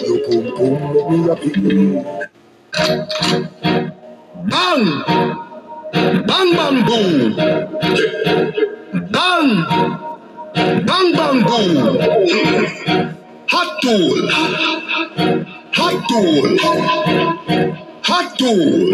[0.02, 1.50] Your boom boom make me happy.
[4.50, 4.84] Bang!
[6.26, 7.36] Bang bang boom!
[9.10, 9.50] Bang!
[10.86, 11.76] Bang bang boom!
[13.48, 14.81] Hot tool!
[16.08, 16.58] Tool!
[18.04, 18.90] Hot tool!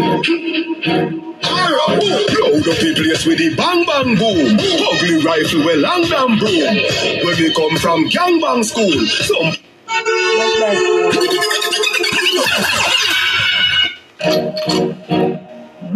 [2.39, 4.59] Load up the place with the bang bang boom.
[4.59, 6.75] Ugly rifle with long damn broom.
[7.25, 9.55] When we come from gang bang school, some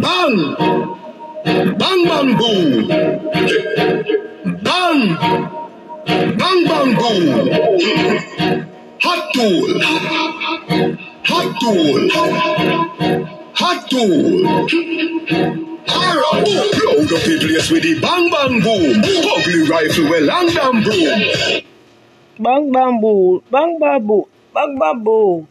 [0.00, 0.36] Bang!
[1.78, 2.88] Bang bang boom!
[4.62, 5.00] Bang!
[6.38, 8.73] Bang bang boom!
[9.04, 9.68] Hot tool!
[11.28, 12.08] Hot tool!
[13.52, 14.46] Hot tool!
[15.84, 19.04] Alright, load up the place with the bang bang boom.
[19.04, 21.20] Ugly rifle with long damn broom.
[22.40, 25.46] Bang bang boo, bang bang boo, bang bang boo.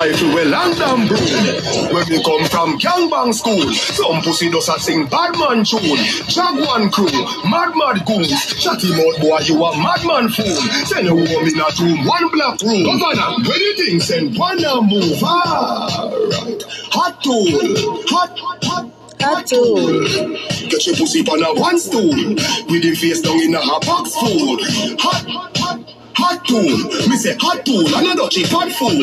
[0.00, 1.92] Rifle with long damn broom.
[1.92, 6.00] When we come from gangbang school, some pussy does a sing bad man tune.
[6.24, 7.12] Jaguan crew,
[7.44, 8.32] mad mad goons.
[8.56, 10.56] Shut him out, boy, you a madman fool.
[10.88, 12.84] Send a woman in a room, one black room.
[12.84, 15.20] Governor, when you think send one and move.
[15.22, 16.62] Ah, Alright,
[16.96, 17.44] hot tool,
[18.08, 18.90] hot, hot.
[19.20, 20.00] Hot tool.
[20.70, 22.08] Get your pussy on a one stool.
[22.08, 24.56] With him face down in a hot box full.
[24.98, 25.99] Hot, hot, hot
[26.50, 26.66] tool.
[27.06, 28.98] Me say hot tool, another chick fat fool.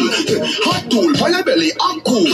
[0.68, 2.28] Hot tool, for your belly, hot cool.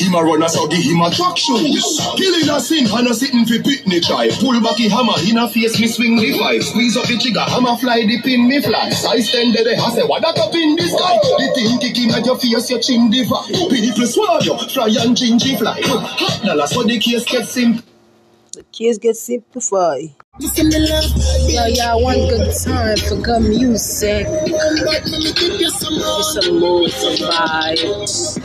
[0.00, 2.00] Him a run a so give him a track shoes.
[2.16, 4.28] Killing a sin, and a sitting for picnic try.
[4.40, 6.62] Pull back the hammer, in a face me swing the five.
[6.64, 8.90] Squeeze up the trigger, hammer fly the pin me fly.
[8.90, 11.16] Size stand there, I say what that up in the sky.
[11.20, 13.52] The thing kicking at your face, your chin divide.
[13.52, 15.80] People swallow you, fry and gingy fly.
[15.84, 17.84] Hot dollar, so the case gets simple.
[18.52, 20.14] The kids get simplified.
[20.38, 24.26] Yo, y'all, one good time for good music.
[24.28, 28.36] It's a mood, vibes.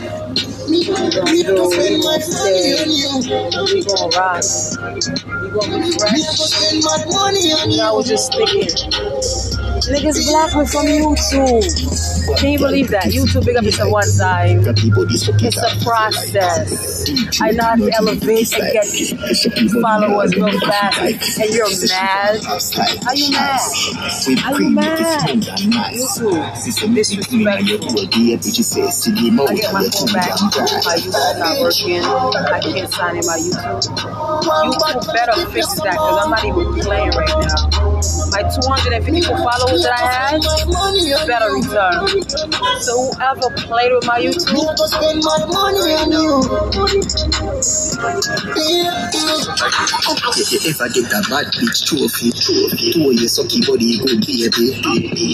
[0.70, 4.44] We gon' do, we gon' stay, we gon' rock,
[5.42, 6.24] we gon' be fresh.
[7.82, 8.70] I was just thinking,
[9.90, 12.38] niggas block me from YouTube.
[12.38, 13.06] Can you believe that?
[13.06, 14.62] YouTube big up is a one time.
[14.66, 17.42] It's a process.
[17.42, 18.86] I know how to elevate and get
[19.82, 22.46] followers real fast, and you're mad.
[23.08, 23.60] Are you mad?
[24.46, 25.42] Are you mad?
[25.98, 26.54] YouTube,
[26.84, 27.48] disrespectful.
[29.48, 30.30] I get my phone back.
[30.86, 32.04] My YouTube not working.
[32.04, 33.82] I can't sign in my YouTube.
[34.44, 38.21] YouTube better fix that because I'm not even playing right now.
[38.42, 40.42] My 254 followers that I had,
[41.28, 42.26] better return.
[42.82, 44.58] So whoever played with my YouTube,
[50.62, 54.82] If I get that bad bitch trophy, trophy, to your sucky body good baby.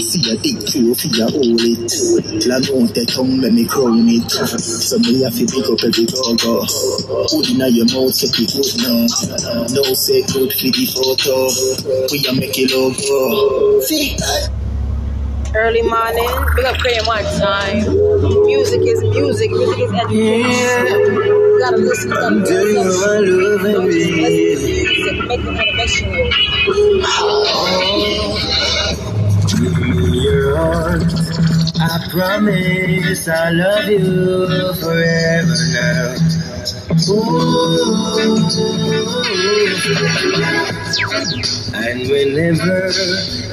[0.04, 1.88] See a dick trophy, you hold it.
[2.52, 4.28] Out the tongue, let me crown it.
[4.28, 6.68] So me have to pick up every go-go.
[6.68, 7.28] Uh.
[7.32, 9.08] Put in your mouth, say it good now.
[9.72, 11.48] No say good for the photo.
[12.12, 13.80] We a make it logo.
[13.80, 13.88] Uh.
[13.88, 14.20] See,
[15.58, 17.80] early morning, big up Crayon one time.
[18.46, 20.88] Music is music, music is education.
[21.16, 23.86] You gotta listen, you gotta listen.
[23.88, 26.14] Music, make the connection
[30.24, 31.14] Your arms,
[31.80, 36.37] I promise I love you forever now.
[36.98, 37.14] Ooh,
[41.76, 42.90] And whenever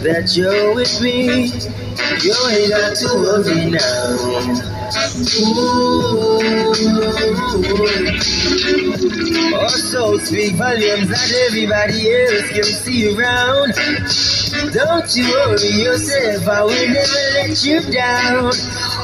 [0.02, 1.44] that you're with me,
[2.24, 4.16] you ain't got to worry now.
[5.40, 6.34] Ooh.
[9.54, 13.74] Also speak volumes that everybody else can see around.
[14.72, 18.52] Don't you worry yourself, I will never let you down.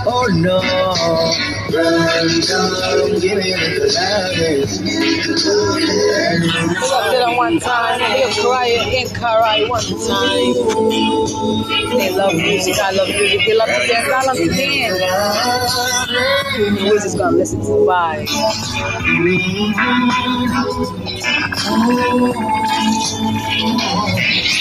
[0.07, 0.61] Oh no,
[1.71, 1.79] Pull
[6.93, 8.01] up to one time.
[8.01, 10.55] They cry in cry one time.
[11.97, 12.77] They love music.
[12.79, 13.41] I love music.
[13.47, 14.09] They love to dance.
[14.13, 15.01] I love to dance.
[16.83, 18.27] We're just gonna listen to the.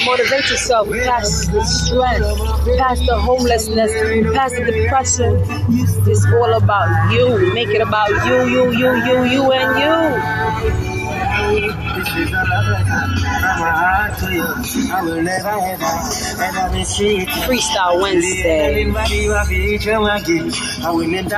[0.06, 2.24] Motivate yourself past the stress,
[2.78, 3.92] past the homelessness,
[4.34, 5.44] past the depression.
[6.08, 7.54] It's all about you.
[7.54, 9.94] Make it about you, you, you, you, you, and you.
[14.92, 16.70] I will never ever, ever.
[17.46, 18.86] Freestyle Wednesday.
[20.84, 21.30] I will never.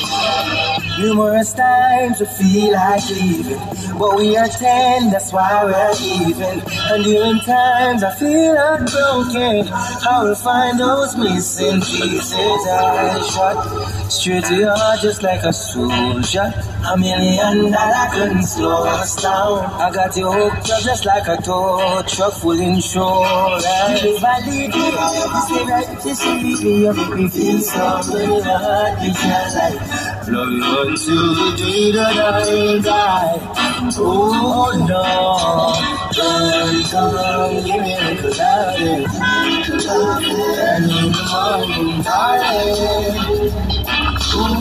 [1.01, 3.57] Numerous times we feel like leaving,
[3.97, 6.61] but we are ten, that's why we're even.
[6.61, 12.35] And during times I feel heartbroken, I will find those missing pieces.
[12.37, 16.53] I shot straight to your heart just like a soldier.
[16.87, 19.65] A million dollar couldn't slow us down.
[19.81, 23.65] I got you hooked up just like a tow truck full insurance.
[23.65, 24.91] If I leave you,
[25.41, 28.43] stay right, you see me, make me feel so good.
[28.43, 33.39] Heart beats just like Love you until the day that I die.
[33.97, 35.03] Oh no,
[36.11, 38.11] don't come, give me a.
[39.71, 43.15] And in the morning, darling.
[44.35, 44.59] Ooh,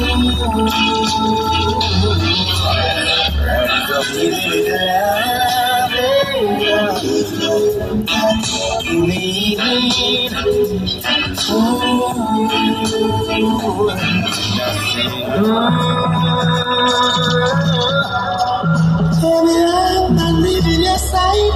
[3.40, 5.59] and come give me the
[6.40, 6.56] Baby,
[19.68, 21.52] I'm not leaving your side.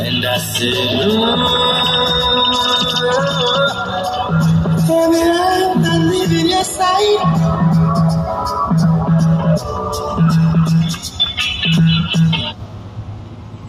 [0.00, 0.74] And I said,
[4.86, 7.67] Baby, I'm not leaving your side.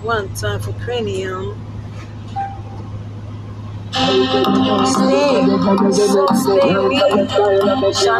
[0.10, 1.68] One time for cranium.
[3.92, 4.06] Sean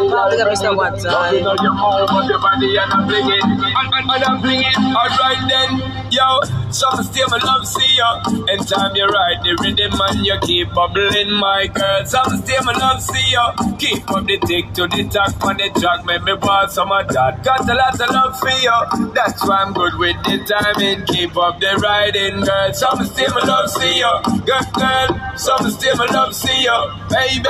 [0.10, 1.36] Paul, we gotta restart one time.
[1.36, 4.96] You know your on your body and I'm blinging, and, and, and I'm blinging.
[4.96, 5.80] Alright then,
[6.12, 6.42] yo,
[6.72, 8.20] some stay my love see ya.
[8.50, 12.04] And time you ride the rhythm and you keep bubbling, my girl.
[12.06, 13.54] Some stay my love see ya.
[13.78, 17.08] Keep up the tick to the tack on the track, make me want some of
[17.10, 17.44] that.
[17.44, 19.12] Got a lot of love for you.
[19.14, 21.06] That's why I'm good with the timing.
[21.06, 22.74] Keep up the riding, girl.
[22.74, 24.22] Some stay my love see ya.
[24.46, 26.96] Girl, girl, some stay my love see ya.
[27.10, 27.50] Baby,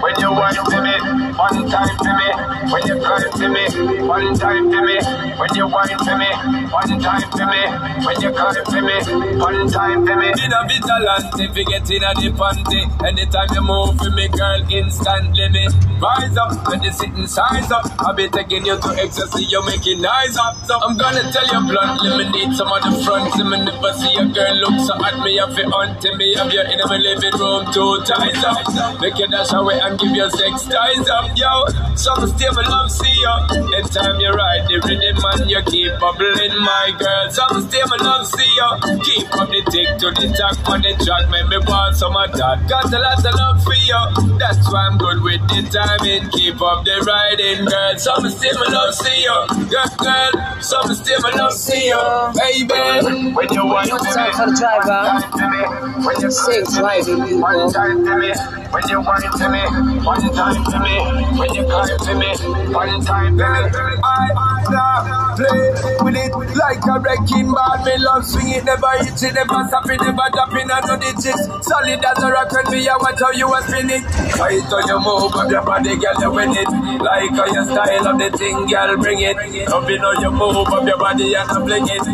[0.00, 0.94] when you want to me,
[1.34, 2.28] one time to me.
[2.70, 3.64] When you cry to me,
[4.06, 4.96] one time to me.
[5.38, 6.30] When you whine to me,
[6.70, 7.62] one time to me.
[8.06, 8.96] When you cry to me,
[9.38, 10.28] one time to me.
[10.30, 12.80] In a vigilante, if you get in a the panty.
[13.02, 15.66] Anytime you move with me, girl, instantly me
[16.00, 16.68] rise up.
[16.68, 20.56] When you sitting size up, I'll be taking you to ecstasy, you're making eyes up.
[20.66, 23.34] So I'm gonna tell you bluntly, me need some of the front.
[23.36, 26.52] Me never see a girl look so at me, have it on to me, have
[26.52, 29.00] you in my living room, two ties up.
[29.00, 31.64] Make you dash away and give your sex ties up, yo.
[31.96, 33.34] Some stable love see you.
[33.72, 37.30] Anytime you ride the rhythm man, you keep bubbling, my girl.
[37.32, 38.70] Some stable love see you.
[39.00, 42.30] Keep up the tick to the tack on the track, make me want some of
[42.36, 42.68] that.
[42.68, 44.36] Got a lot of love for you.
[44.38, 46.28] That's why I'm good with the timing.
[46.30, 47.96] Keep up the riding, girl.
[47.96, 49.38] Some stable love see you.
[49.72, 50.32] Girl, girl.
[50.60, 52.04] Some stable love see you.
[52.36, 56.04] Baby, when you want No to time for the driver.
[56.04, 57.29] when you Safe driving, people.
[57.34, 59.62] One time to me, when you whine to me,
[60.06, 60.94] one time to me,
[61.38, 62.30] when you cry to me,
[62.72, 64.00] one time to me.
[64.02, 64.30] I,
[64.70, 65.72] nah, play
[66.04, 67.82] with it like a wrecking ball.
[67.84, 71.40] Me love swing it, never hit it, never stop it, never drop in no ditches.
[71.66, 74.02] Solid as a rock when me, I watch how you a spin it.
[74.38, 76.70] Tight on your move up your body, girl, you win it.
[77.02, 79.36] Like how your style of the thing, girl, bring it.
[79.68, 82.06] Loving how you move up your body and I fling it.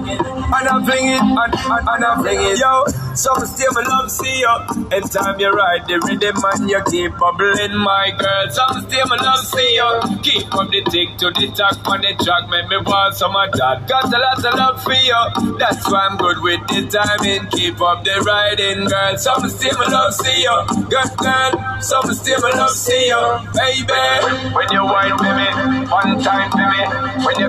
[0.47, 2.59] And I fling it, and, and, and I fling it.
[2.59, 4.57] Yo, some still my love see you.
[4.93, 8.51] Anytime you ride the rhythm and you keep bubbling, my girl.
[8.51, 10.19] Some still my love see you.
[10.23, 13.51] Keep up the tick to the talk on the track, make me want some of
[13.53, 13.89] that.
[13.89, 15.59] Got a lot of love for you.
[15.59, 17.49] That's why I'm good with the timing.
[17.51, 19.17] Keep up the riding, girl.
[19.17, 20.59] Some still my love see you.
[20.87, 23.23] Good girl, some still my love see you.
[23.57, 25.49] Baby, when you wine for me,
[25.89, 26.83] one time for me.
[27.25, 27.49] When you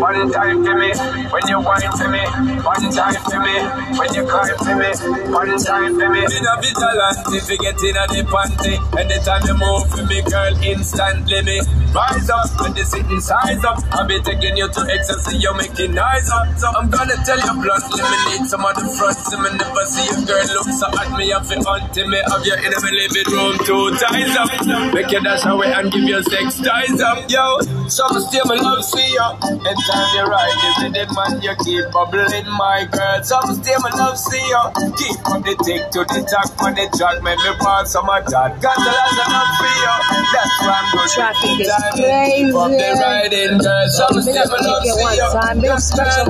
[0.00, 0.90] one time for me.
[1.30, 2.22] When you wine for me,
[2.62, 3.56] one time for me.
[3.98, 4.90] When you climb for me,
[5.30, 6.20] one time for me.
[6.20, 8.74] In a vigilante, forgetting a the panty.
[8.98, 12.46] Anytime you move for me, girl, instantly me rise up.
[12.60, 16.52] When the sitting size up, I'll be taking you to ecstasy, you're making nice up.
[16.60, 19.24] So I'm gonna tell you blunt, eliminate some of the fronts.
[19.32, 22.20] So me never see a girl look so at me, I feel haunting me.
[22.20, 24.52] Have you in my living room, two ties up.
[24.92, 27.64] Make you dash away and give you sex ties up, yo.
[27.88, 29.28] Some still my love see you.
[29.46, 33.22] Anytime you ride the rhythm and you keep bubbling, my girl.
[33.24, 34.62] Some still my love see you.
[35.00, 38.26] Keep up the tick to the talk on the track, make me pass some of
[38.28, 38.60] that.
[38.60, 39.94] Got lot of love for you.
[40.34, 42.50] That's why I'm is Keep crazy.
[42.50, 43.88] up the riding, girl.
[43.92, 45.82] Some Big up my love Ticket see one time, big up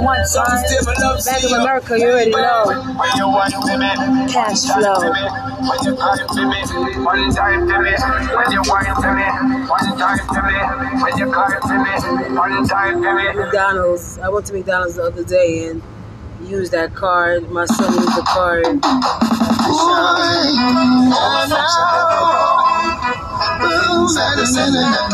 [0.02, 0.58] one time.
[0.66, 1.52] still my love Bank of.
[1.56, 2.68] America, you already know.
[2.68, 5.00] When you want to Cash flow.
[5.00, 6.60] when you cry to me,
[7.04, 9.26] one time to me, when you whine to me,
[9.70, 10.56] one time to me,
[11.02, 11.92] when you cry to me,
[12.36, 13.24] one time to me.
[13.32, 14.18] McDonald's.
[14.18, 15.82] I went to McDonald's the other day and
[16.44, 17.50] used that card.
[17.50, 18.80] My son used the card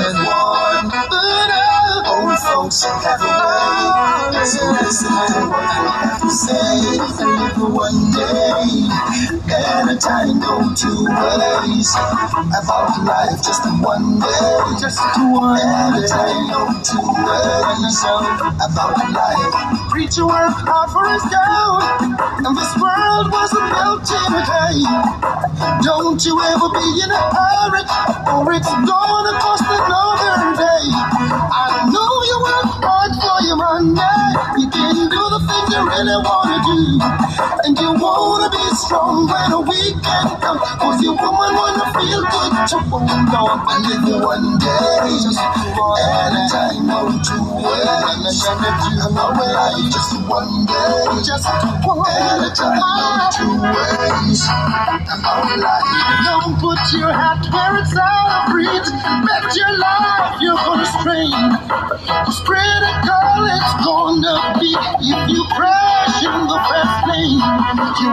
[0.04, 1.61] and one, but
[2.32, 6.80] Old folks have a way, so listen to what they have to say.
[7.20, 8.88] And for one day
[9.52, 11.92] at a time, go two ways.
[12.56, 14.96] About life, just one day, just
[15.28, 18.00] one at a time, go two ways.
[18.00, 19.52] About life,
[19.92, 22.16] preacher hard for us down,
[22.48, 24.80] and this world wasn't built in a day.
[25.84, 27.84] Don't you ever be in a hurry,
[28.32, 30.88] or it's gonna cost another day.
[31.52, 33.92] I know you work hard for your money.
[34.56, 35.41] You can do the
[35.72, 37.00] you really wanna do.
[37.64, 40.60] And you wanna be strong when the weekend comes.
[40.76, 43.84] Cause your woman wanna feel good to hold on and
[44.20, 45.08] one day.
[45.24, 48.36] Just a time, no two ways.
[49.00, 51.08] I'm not life just one day.
[51.24, 51.48] Just
[51.88, 54.44] one time, no two ways.
[54.44, 55.88] I'm out life.
[56.28, 58.88] Don't put your hat where it's out of reach.
[59.24, 61.32] Bet your life you're gonna strain.
[62.28, 62.40] Cause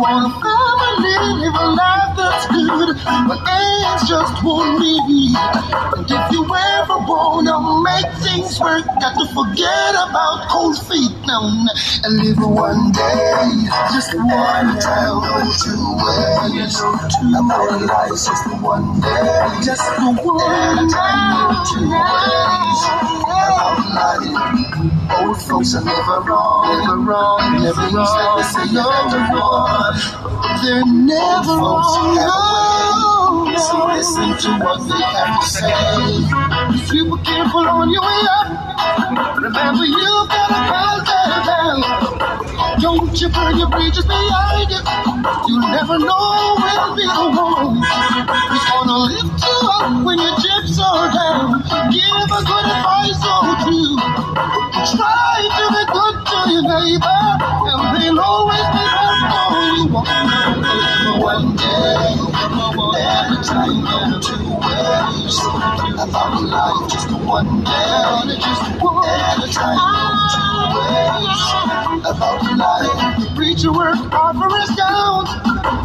[0.02, 1.89] You
[3.06, 5.34] but age just won't be.
[5.96, 11.42] And if you ever wanna make things work, got to forget about cold feet now
[12.04, 16.76] and live one day, just one time, no two ways.
[16.80, 22.82] About life, just one day, just the one time, no two ways.
[23.24, 28.40] About life, old folks are never wrong, never wrong, never wrong.
[28.72, 29.96] Never wrong,
[30.64, 32.59] they're never wrong.
[33.60, 35.68] So listen to what they have to say.
[36.80, 42.80] If you were careful on your way up, remember you've got a down.
[42.80, 44.80] Don't you burn your bridges behind you.
[45.48, 50.80] You'll never know when'll be the one who's gonna lift you up when your chips
[50.80, 51.60] are down.
[51.92, 54.00] Give a good advice or two.
[54.96, 57.22] Try to be good to your neighbor,
[57.68, 60.99] and they'll always be there for you.
[61.20, 61.66] One day,
[62.96, 65.38] every time, in two ways.
[66.00, 72.06] I thought About life, just one day, just one time, in two ways.
[72.08, 74.70] About life, preacher work for us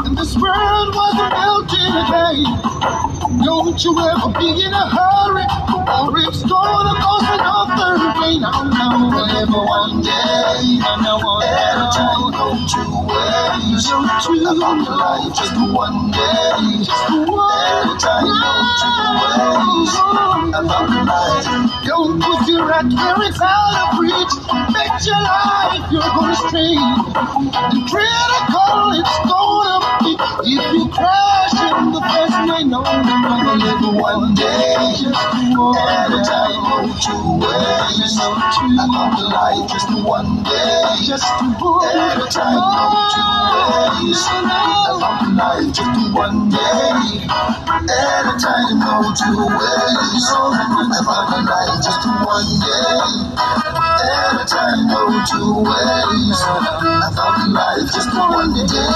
[0.04, 2.42] and this world wasn't built in a day.
[3.46, 8.38] Don't you ever be in a hurry, or it's gonna cost another day.
[8.42, 13.86] Now, now, whatever one day, at a time, will go two ways.
[13.86, 18.52] About life, just one day, just one a time, go
[18.82, 19.94] two ways.
[20.58, 24.34] About life, don't put your hat where it's out of reach.
[24.74, 27.43] Bet your life you're gonna stray.
[27.44, 30.16] Critical it's gonna be
[30.48, 32.64] if you crash in the best way.
[32.64, 35.20] No, you're gonna live one day, just
[35.52, 36.88] one at a time.
[37.04, 38.16] two ways.
[38.16, 41.28] I come to life just one day, just
[41.60, 43.28] one at a time, go two
[44.00, 44.24] ways.
[44.24, 50.24] I to life just one day, at a time, go two ways.
[50.24, 50.48] I
[51.28, 52.48] to life just one
[53.76, 53.83] day.
[55.24, 56.36] Time two ways.
[56.44, 58.92] I to life just one day.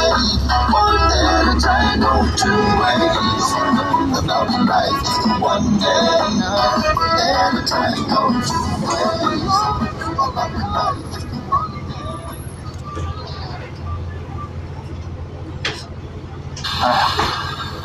[1.24, 3.48] Every time go two ways.
[3.56, 4.20] I
[4.52, 6.12] to life just one day.
[7.32, 9.48] Every time go two ways.
[9.48, 11.26] I come life just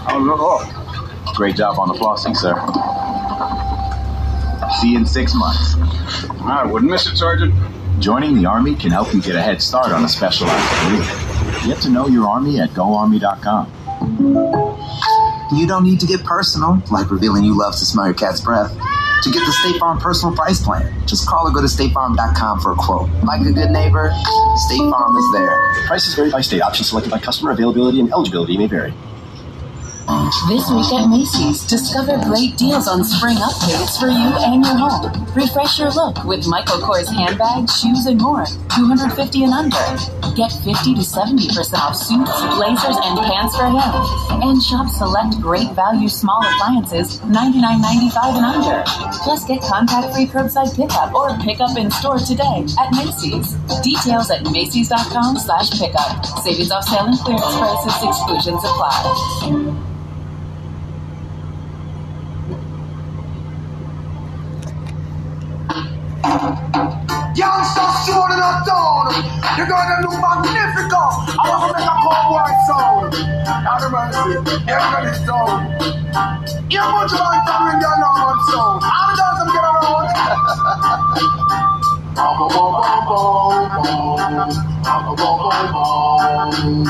[0.05, 2.55] Oh, Great job on the flossing, sir.
[4.81, 5.75] See you in six months.
[6.41, 7.53] I wouldn't miss it, Sergeant.
[7.99, 11.01] Joining the Army can help you get a head start on a specialized career.
[11.65, 13.71] Get to know your Army at GoArmy.com.
[15.55, 18.71] You don't need to get personal, like revealing you love to smell your cat's breath.
[19.23, 22.73] To get the State Farm personal price plan, just call or go to statefarm.com for
[22.73, 23.09] a quote.
[23.23, 24.11] Like a good neighbor,
[24.67, 25.55] State Farm is there.
[25.85, 26.61] Prices vary by state.
[26.61, 28.93] Options selected by customer availability and eligibility may vary.
[30.47, 35.09] This week at Macy's, discover great deals on spring updates for you and your home.
[35.33, 38.45] Refresh your look with Michael Kors handbags, shoes, and more.
[38.77, 39.09] 250
[39.43, 39.81] and under.
[40.37, 43.89] Get 50 to 70% off suits, blazers, and pants for him.
[44.45, 48.83] And shop select great value small appliances, $99.95 and under.
[49.25, 53.57] Plus get contact-free curbside pickup or pickup in store today at Macy's.
[53.81, 56.23] Details at Macy's.com slash pickup.
[56.45, 59.89] Savings off sale and clearance prices, exclusions apply.
[67.35, 69.13] Youngsters shooting up down.
[69.57, 70.93] You're gonna look magnificent.
[70.93, 73.13] I want to make a cowboy sound.
[73.65, 75.81] Now the mercy, everybody's down.
[76.69, 78.83] You put your mind down your normal sound.
[78.83, 80.07] How many times I'm get around?
[82.15, 82.49] Bum, bum.
[84.85, 86.85] Bum, bum, bum, bum, bum.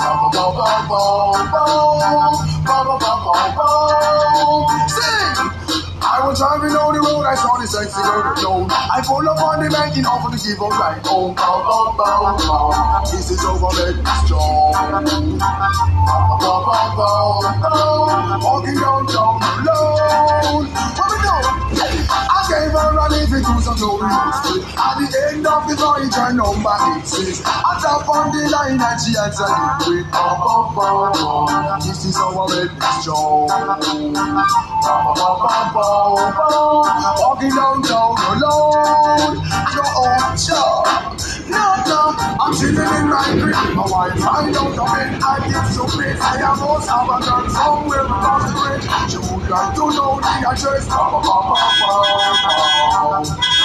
[0.00, 2.34] Bum, bum, bum, bum, bum, bum.
[2.66, 4.88] Bum, bum, bum, bum, bum.
[4.88, 5.89] Sing!
[6.02, 8.70] I was driving down the road, I saw the sexy girl alone.
[8.70, 11.34] I pulled up on the bank in offer to give up right home.
[11.36, 13.04] Oh, bow, bow, bow, bow.
[13.04, 14.72] This is over, let me strong.
[14.72, 18.40] Bow, bow, bow, bow, bow.
[18.40, 20.66] Walking downtown alone.
[20.72, 21.36] What we do?
[21.80, 24.64] I gave her a living to some music.
[24.80, 27.44] At the end of the night, her number exists.
[27.44, 31.78] I tap on the line and she answered it with bow, bow, bow, bow.
[31.84, 33.48] This is I make me strong.
[34.80, 39.34] Bow, bow, bow, bow, Walking downtown alone.
[39.74, 41.18] No own job.
[41.50, 42.14] No job.
[42.40, 43.74] I'm sitting in my crib.
[43.74, 45.22] My wife find out of it.
[45.22, 46.22] I get so pissed.
[46.22, 48.86] I am most a girl somewhere across the bridge.
[49.10, 50.86] She would like to know the address.
[50.86, 51.58] Ba, ba, ba, ba,
[53.24, 53.59] ba,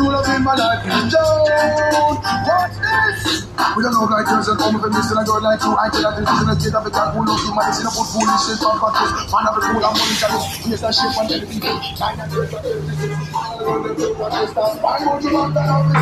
[0.00, 1.44] what I've been my life in down.
[2.46, 3.44] What's this?
[3.76, 5.76] We don't know like girls and home if I'm missing a girl like you.
[5.76, 7.54] I tell her this is a kid of a guy who loves you.
[7.54, 9.12] Man, in a put foolish shit on practice.
[9.30, 10.64] Man, have a cool and money challenge.
[10.66, 11.76] Yes, that shit on everything.
[12.00, 13.12] Nine and eight and everything.
[14.80, 15.92] Why would you want that on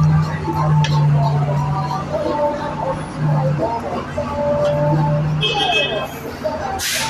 [0.00, 0.17] the
[6.80, 7.08] I'm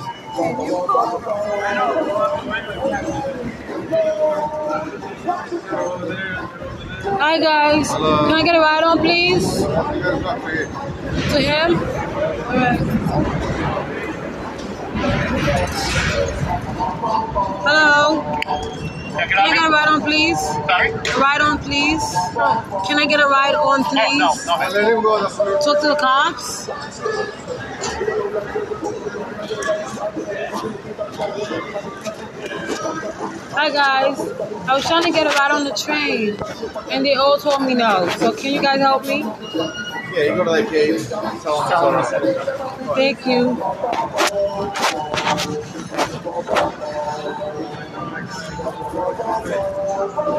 [7.21, 9.45] Hi guys, can I get a ride on please?
[9.45, 11.77] To him?
[12.49, 12.81] Alright.
[17.67, 18.23] Hello?
[19.13, 20.41] Can I get a ride on please?
[20.41, 20.93] Sorry?
[21.21, 22.03] Ride on please?
[22.87, 24.19] Can I get a ride on please?
[24.19, 24.69] No, no, no.
[24.71, 25.21] Let him go.
[25.61, 26.71] Talk to the cops?
[33.53, 34.21] Hi guys,
[34.69, 36.39] I was trying to get a ride on the train
[36.93, 38.09] and they all told me no.
[38.19, 39.23] So can you guys help me?
[39.23, 41.05] Yeah, you go to that cave.
[41.09, 41.41] Tell them.
[41.69, 42.95] Tell them.
[42.95, 43.57] Thank you.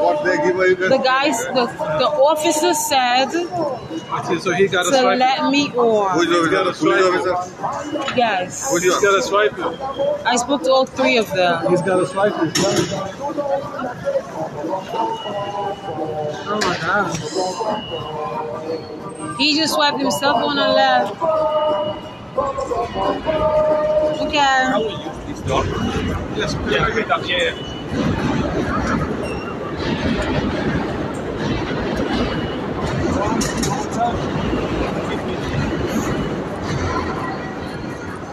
[0.02, 0.56] What they give?
[0.90, 1.66] The guys, the,
[2.00, 3.30] the officer said
[4.12, 5.20] So he got a to swipe.
[5.20, 6.20] let me on.
[6.20, 7.00] Who's the got a swipe?
[8.18, 8.70] Yes.
[8.82, 9.58] He's got a swipe.
[10.26, 11.70] I spoke to all three of them.
[11.70, 12.34] He's got a swipe.
[16.44, 17.18] Oh my god.
[19.40, 21.16] He just swiped himself on the left.
[24.22, 24.72] Okay.
[26.36, 26.88] Yes, yeah,
[27.26, 27.52] yeah.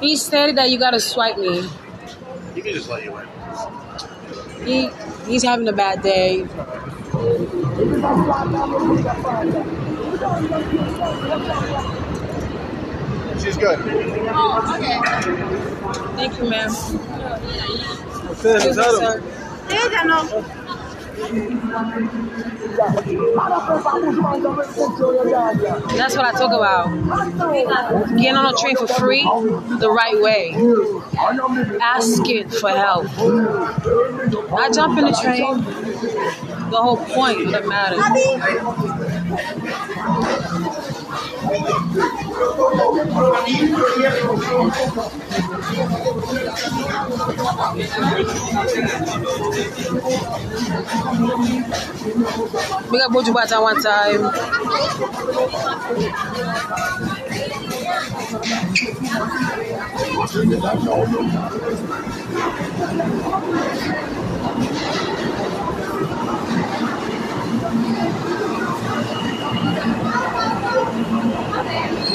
[0.00, 1.68] He said that you gotta swipe me.
[2.54, 3.28] He can just let you in.
[4.66, 4.90] He
[5.26, 6.46] he's having a bad day.
[13.42, 13.78] She's good.
[14.32, 14.98] Oh, okay.
[16.16, 16.70] Thank you, ma'am.
[18.42, 19.22] Excuse me, sir.
[19.70, 20.44] Ella no.
[25.96, 26.90] That's what I talk about.
[28.18, 30.54] Getting on a train for free the right way.
[31.80, 33.06] Asking for help.
[34.52, 35.62] I jump in the train.
[36.70, 38.02] The whole point that matters.
[52.90, 54.20] We got Buju Banton one time.
[71.66, 72.13] Attention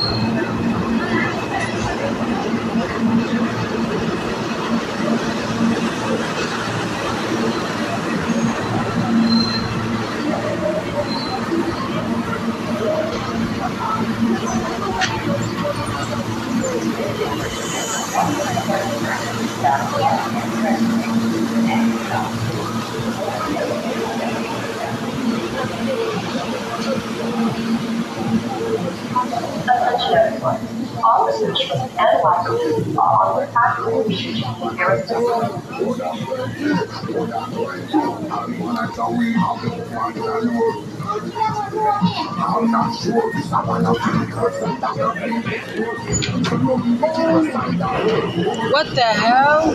[48.79, 49.73] What the hell?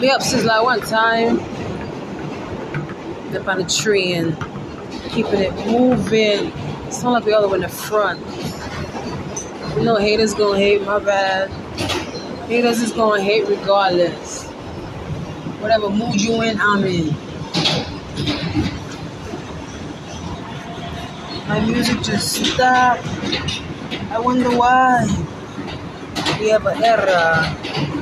[0.00, 1.40] Be up since like one time.
[3.34, 4.36] Up on the tree and
[5.10, 6.52] keeping it moving.
[6.86, 8.20] It's not like the way in the front.
[9.76, 11.50] You know haters gonna hate, my bad.
[12.46, 14.46] Haters is gonna hate regardless.
[15.58, 17.08] Whatever mood you in, I'm in.
[21.48, 23.04] My music just stopped.
[24.12, 25.06] I wonder why.
[26.38, 27.97] We have an error.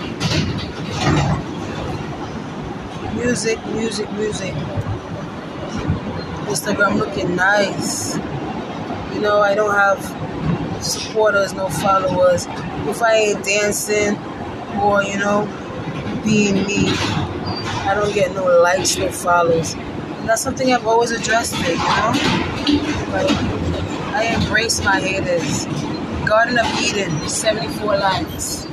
[3.27, 4.55] Music, music, music.
[6.47, 8.15] Instagram looking nice.
[9.13, 10.01] You know, I don't have
[10.81, 12.47] supporters, no followers.
[12.87, 14.17] If I ain't dancing
[14.81, 15.45] or, you know,
[16.25, 16.91] being me,
[17.83, 19.75] I don't get no likes, no follows.
[19.75, 22.13] And that's something I've always addressed it, you know?
[23.11, 23.31] Like,
[24.15, 25.67] I embrace my haters.
[26.25, 28.69] Garden of Eden, 74 likes.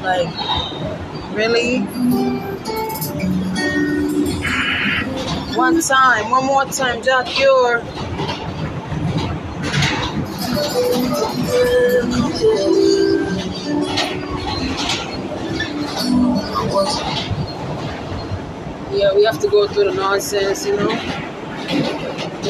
[0.00, 0.32] Like,
[1.36, 1.86] really?
[5.56, 7.82] One time, one more time, Jack Cure.
[18.92, 20.88] Yeah, we have to go through the nonsense, you know.
[20.88, 20.94] We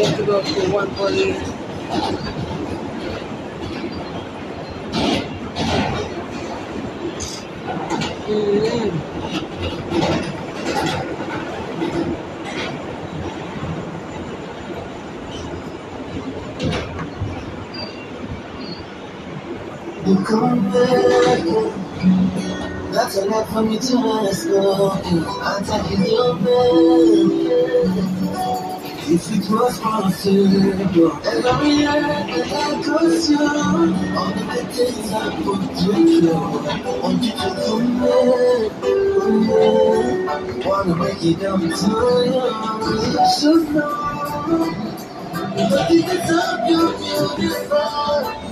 [0.05, 1.32] have to go through one bully.
[8.28, 9.01] Mm-hmm.
[20.32, 21.44] Come back.
[22.92, 25.26] That's lot for me to ask you.
[25.42, 27.52] I'm taking your man.
[29.04, 33.38] If it was possible, and I react and I goes you.
[34.16, 37.02] All the things I put you through.
[37.02, 38.72] Want you to come back.
[39.20, 40.66] Come back.
[40.66, 42.44] Wanna break it down to you.
[43.12, 43.92] You should know.
[45.56, 46.92] Nothing is up, you're
[47.36, 48.51] beautiful.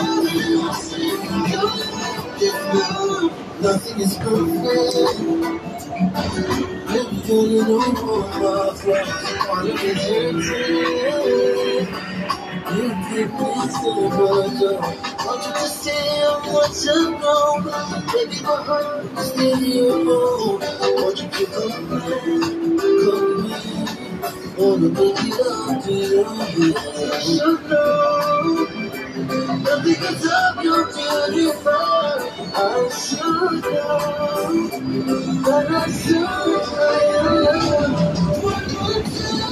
[3.91, 5.19] Nothing is perfect.
[7.27, 9.09] Girl, you know my friend.
[9.49, 10.71] Wanna be tempted.
[12.71, 14.61] You give me so much.
[15.25, 17.59] Want you to stay on what's wrong.
[18.13, 20.59] Baby, my heart is still your home.
[20.95, 22.23] Want you to come back,
[23.03, 24.57] come back.
[24.57, 26.25] Wanna make it up you.
[26.57, 26.71] You
[27.21, 28.20] should know.
[29.73, 29.85] Up,
[30.61, 31.71] you're beautiful.
[31.71, 34.67] I should know
[35.43, 39.51] that I should try and love one more time.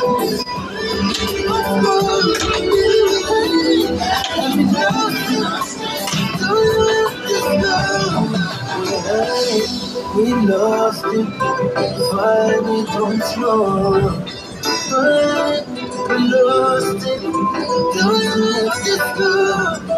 [10.15, 11.25] We lost it,
[12.11, 14.11] find it once more.
[16.09, 17.21] We lost it,
[17.95, 19.97] don't let it go.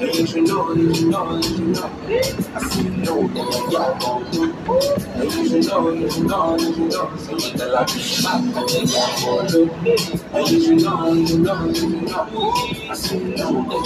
[0.00, 1.90] Let you know, know, know.
[2.54, 4.80] I see you know that y'all know, know, know.
[5.20, 7.04] The know, know, know.
[12.88, 13.84] I see know, know,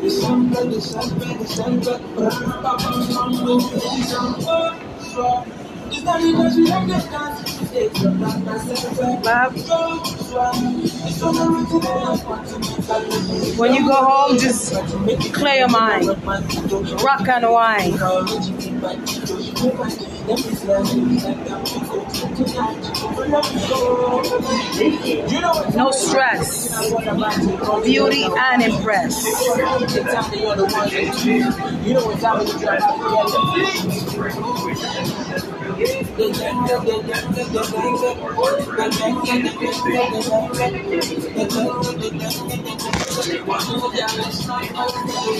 [0.00, 0.64] December,
[1.38, 2.00] December,
[13.56, 14.74] when you go home, just
[15.32, 16.08] clear your mind.
[17.02, 17.92] Rock and wine.
[25.76, 26.74] No stress.
[27.84, 29.24] Beauty and impress.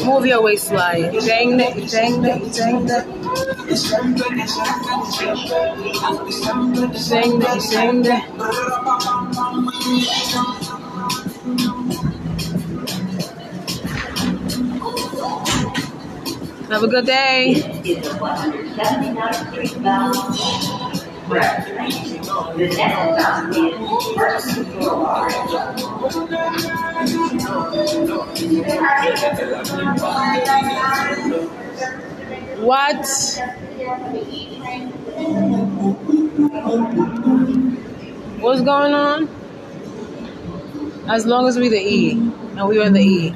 [0.04, 1.12] Move your waistline.
[1.24, 2.88] Dang it, dang it, dang it.
[7.08, 8.04] Dang it, dang
[10.58, 10.63] it.
[16.74, 17.50] Have a good day.
[17.50, 20.16] is the 179th Street bound
[20.92, 21.68] express.
[21.68, 22.74] The next stop is
[24.16, 25.32] First Boulevard.
[32.58, 33.06] What?
[38.40, 39.28] What's going on?
[41.06, 43.32] As long as we the E and we are the E,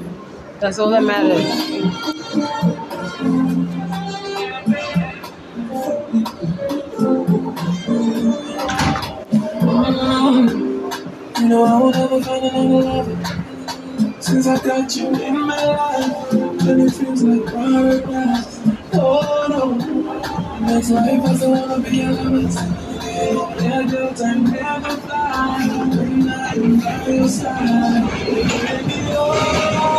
[0.59, 2.88] that's all that matters.
[3.19, 3.27] You
[11.49, 13.07] know I won't ever find another love
[14.23, 16.31] Since I got you in my life.
[16.33, 18.59] And it feels like paradise.
[18.93, 20.67] Oh no.
[20.67, 22.41] That's why if I still wanna be your lover.
[23.61, 25.97] Yeah, girl, time never flies.
[25.97, 29.98] When I'm by your side Baby, oh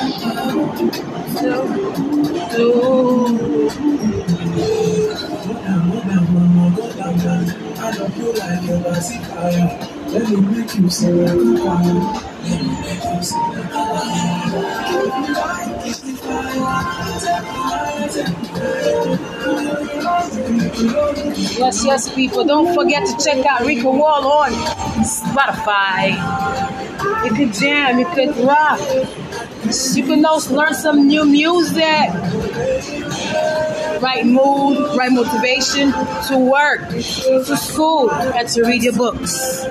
[21.57, 22.45] Yes, yes, people.
[22.45, 24.53] Don't forget to check out Rico Wall on
[25.03, 26.15] Spotify.
[27.25, 28.79] You could jam, you could rock.
[29.75, 32.09] You can also learn some new music.
[34.01, 35.91] Right mood, right motivation
[36.29, 39.65] to work, to school, and to read your books.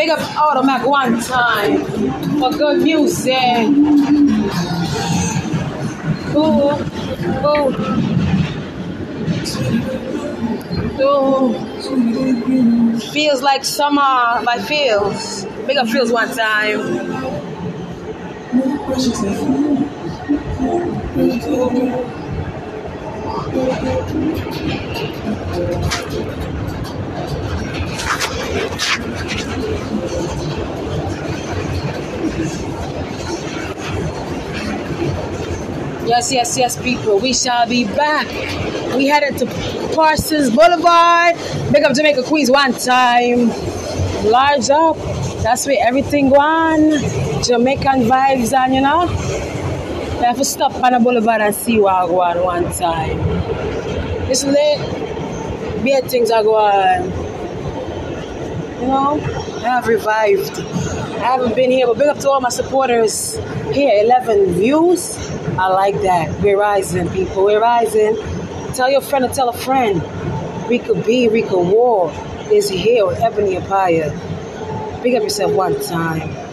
[0.00, 1.84] Big up Automac one time
[2.40, 3.36] for good music.
[6.34, 6.72] Ooh,
[7.44, 7.68] ooh,
[11.02, 12.98] ooh.
[13.12, 15.44] Feels like summer by Feels.
[15.66, 16.80] Big up Feels one time.
[36.10, 37.20] Yes, yes, yes, people.
[37.20, 38.26] We shall be back.
[38.96, 39.46] We headed to
[39.94, 41.36] Parsons Boulevard.
[41.72, 43.46] Big up Jamaica Queens one time.
[44.24, 44.96] Large up.
[45.44, 46.98] That's where everything going.
[47.44, 49.06] Jamaican vibes and you know.
[50.18, 53.20] We have to stop on the boulevard and see what go on one time.
[54.28, 54.80] It's lit.
[55.84, 57.04] Bad things are going.
[58.80, 59.20] You know,
[59.62, 60.58] I have revived.
[60.58, 63.36] I haven't been here, but big up to all my supporters
[63.72, 64.02] here.
[64.02, 65.39] 11 views.
[65.58, 66.40] I like that.
[66.40, 67.44] We're rising, people.
[67.44, 68.16] We're rising.
[68.74, 70.02] Tell your friend to tell a friend.
[70.68, 72.12] Rika B, Rika War
[72.50, 74.12] is here with Ebony Apaya.
[75.02, 76.49] Big up yourself one time.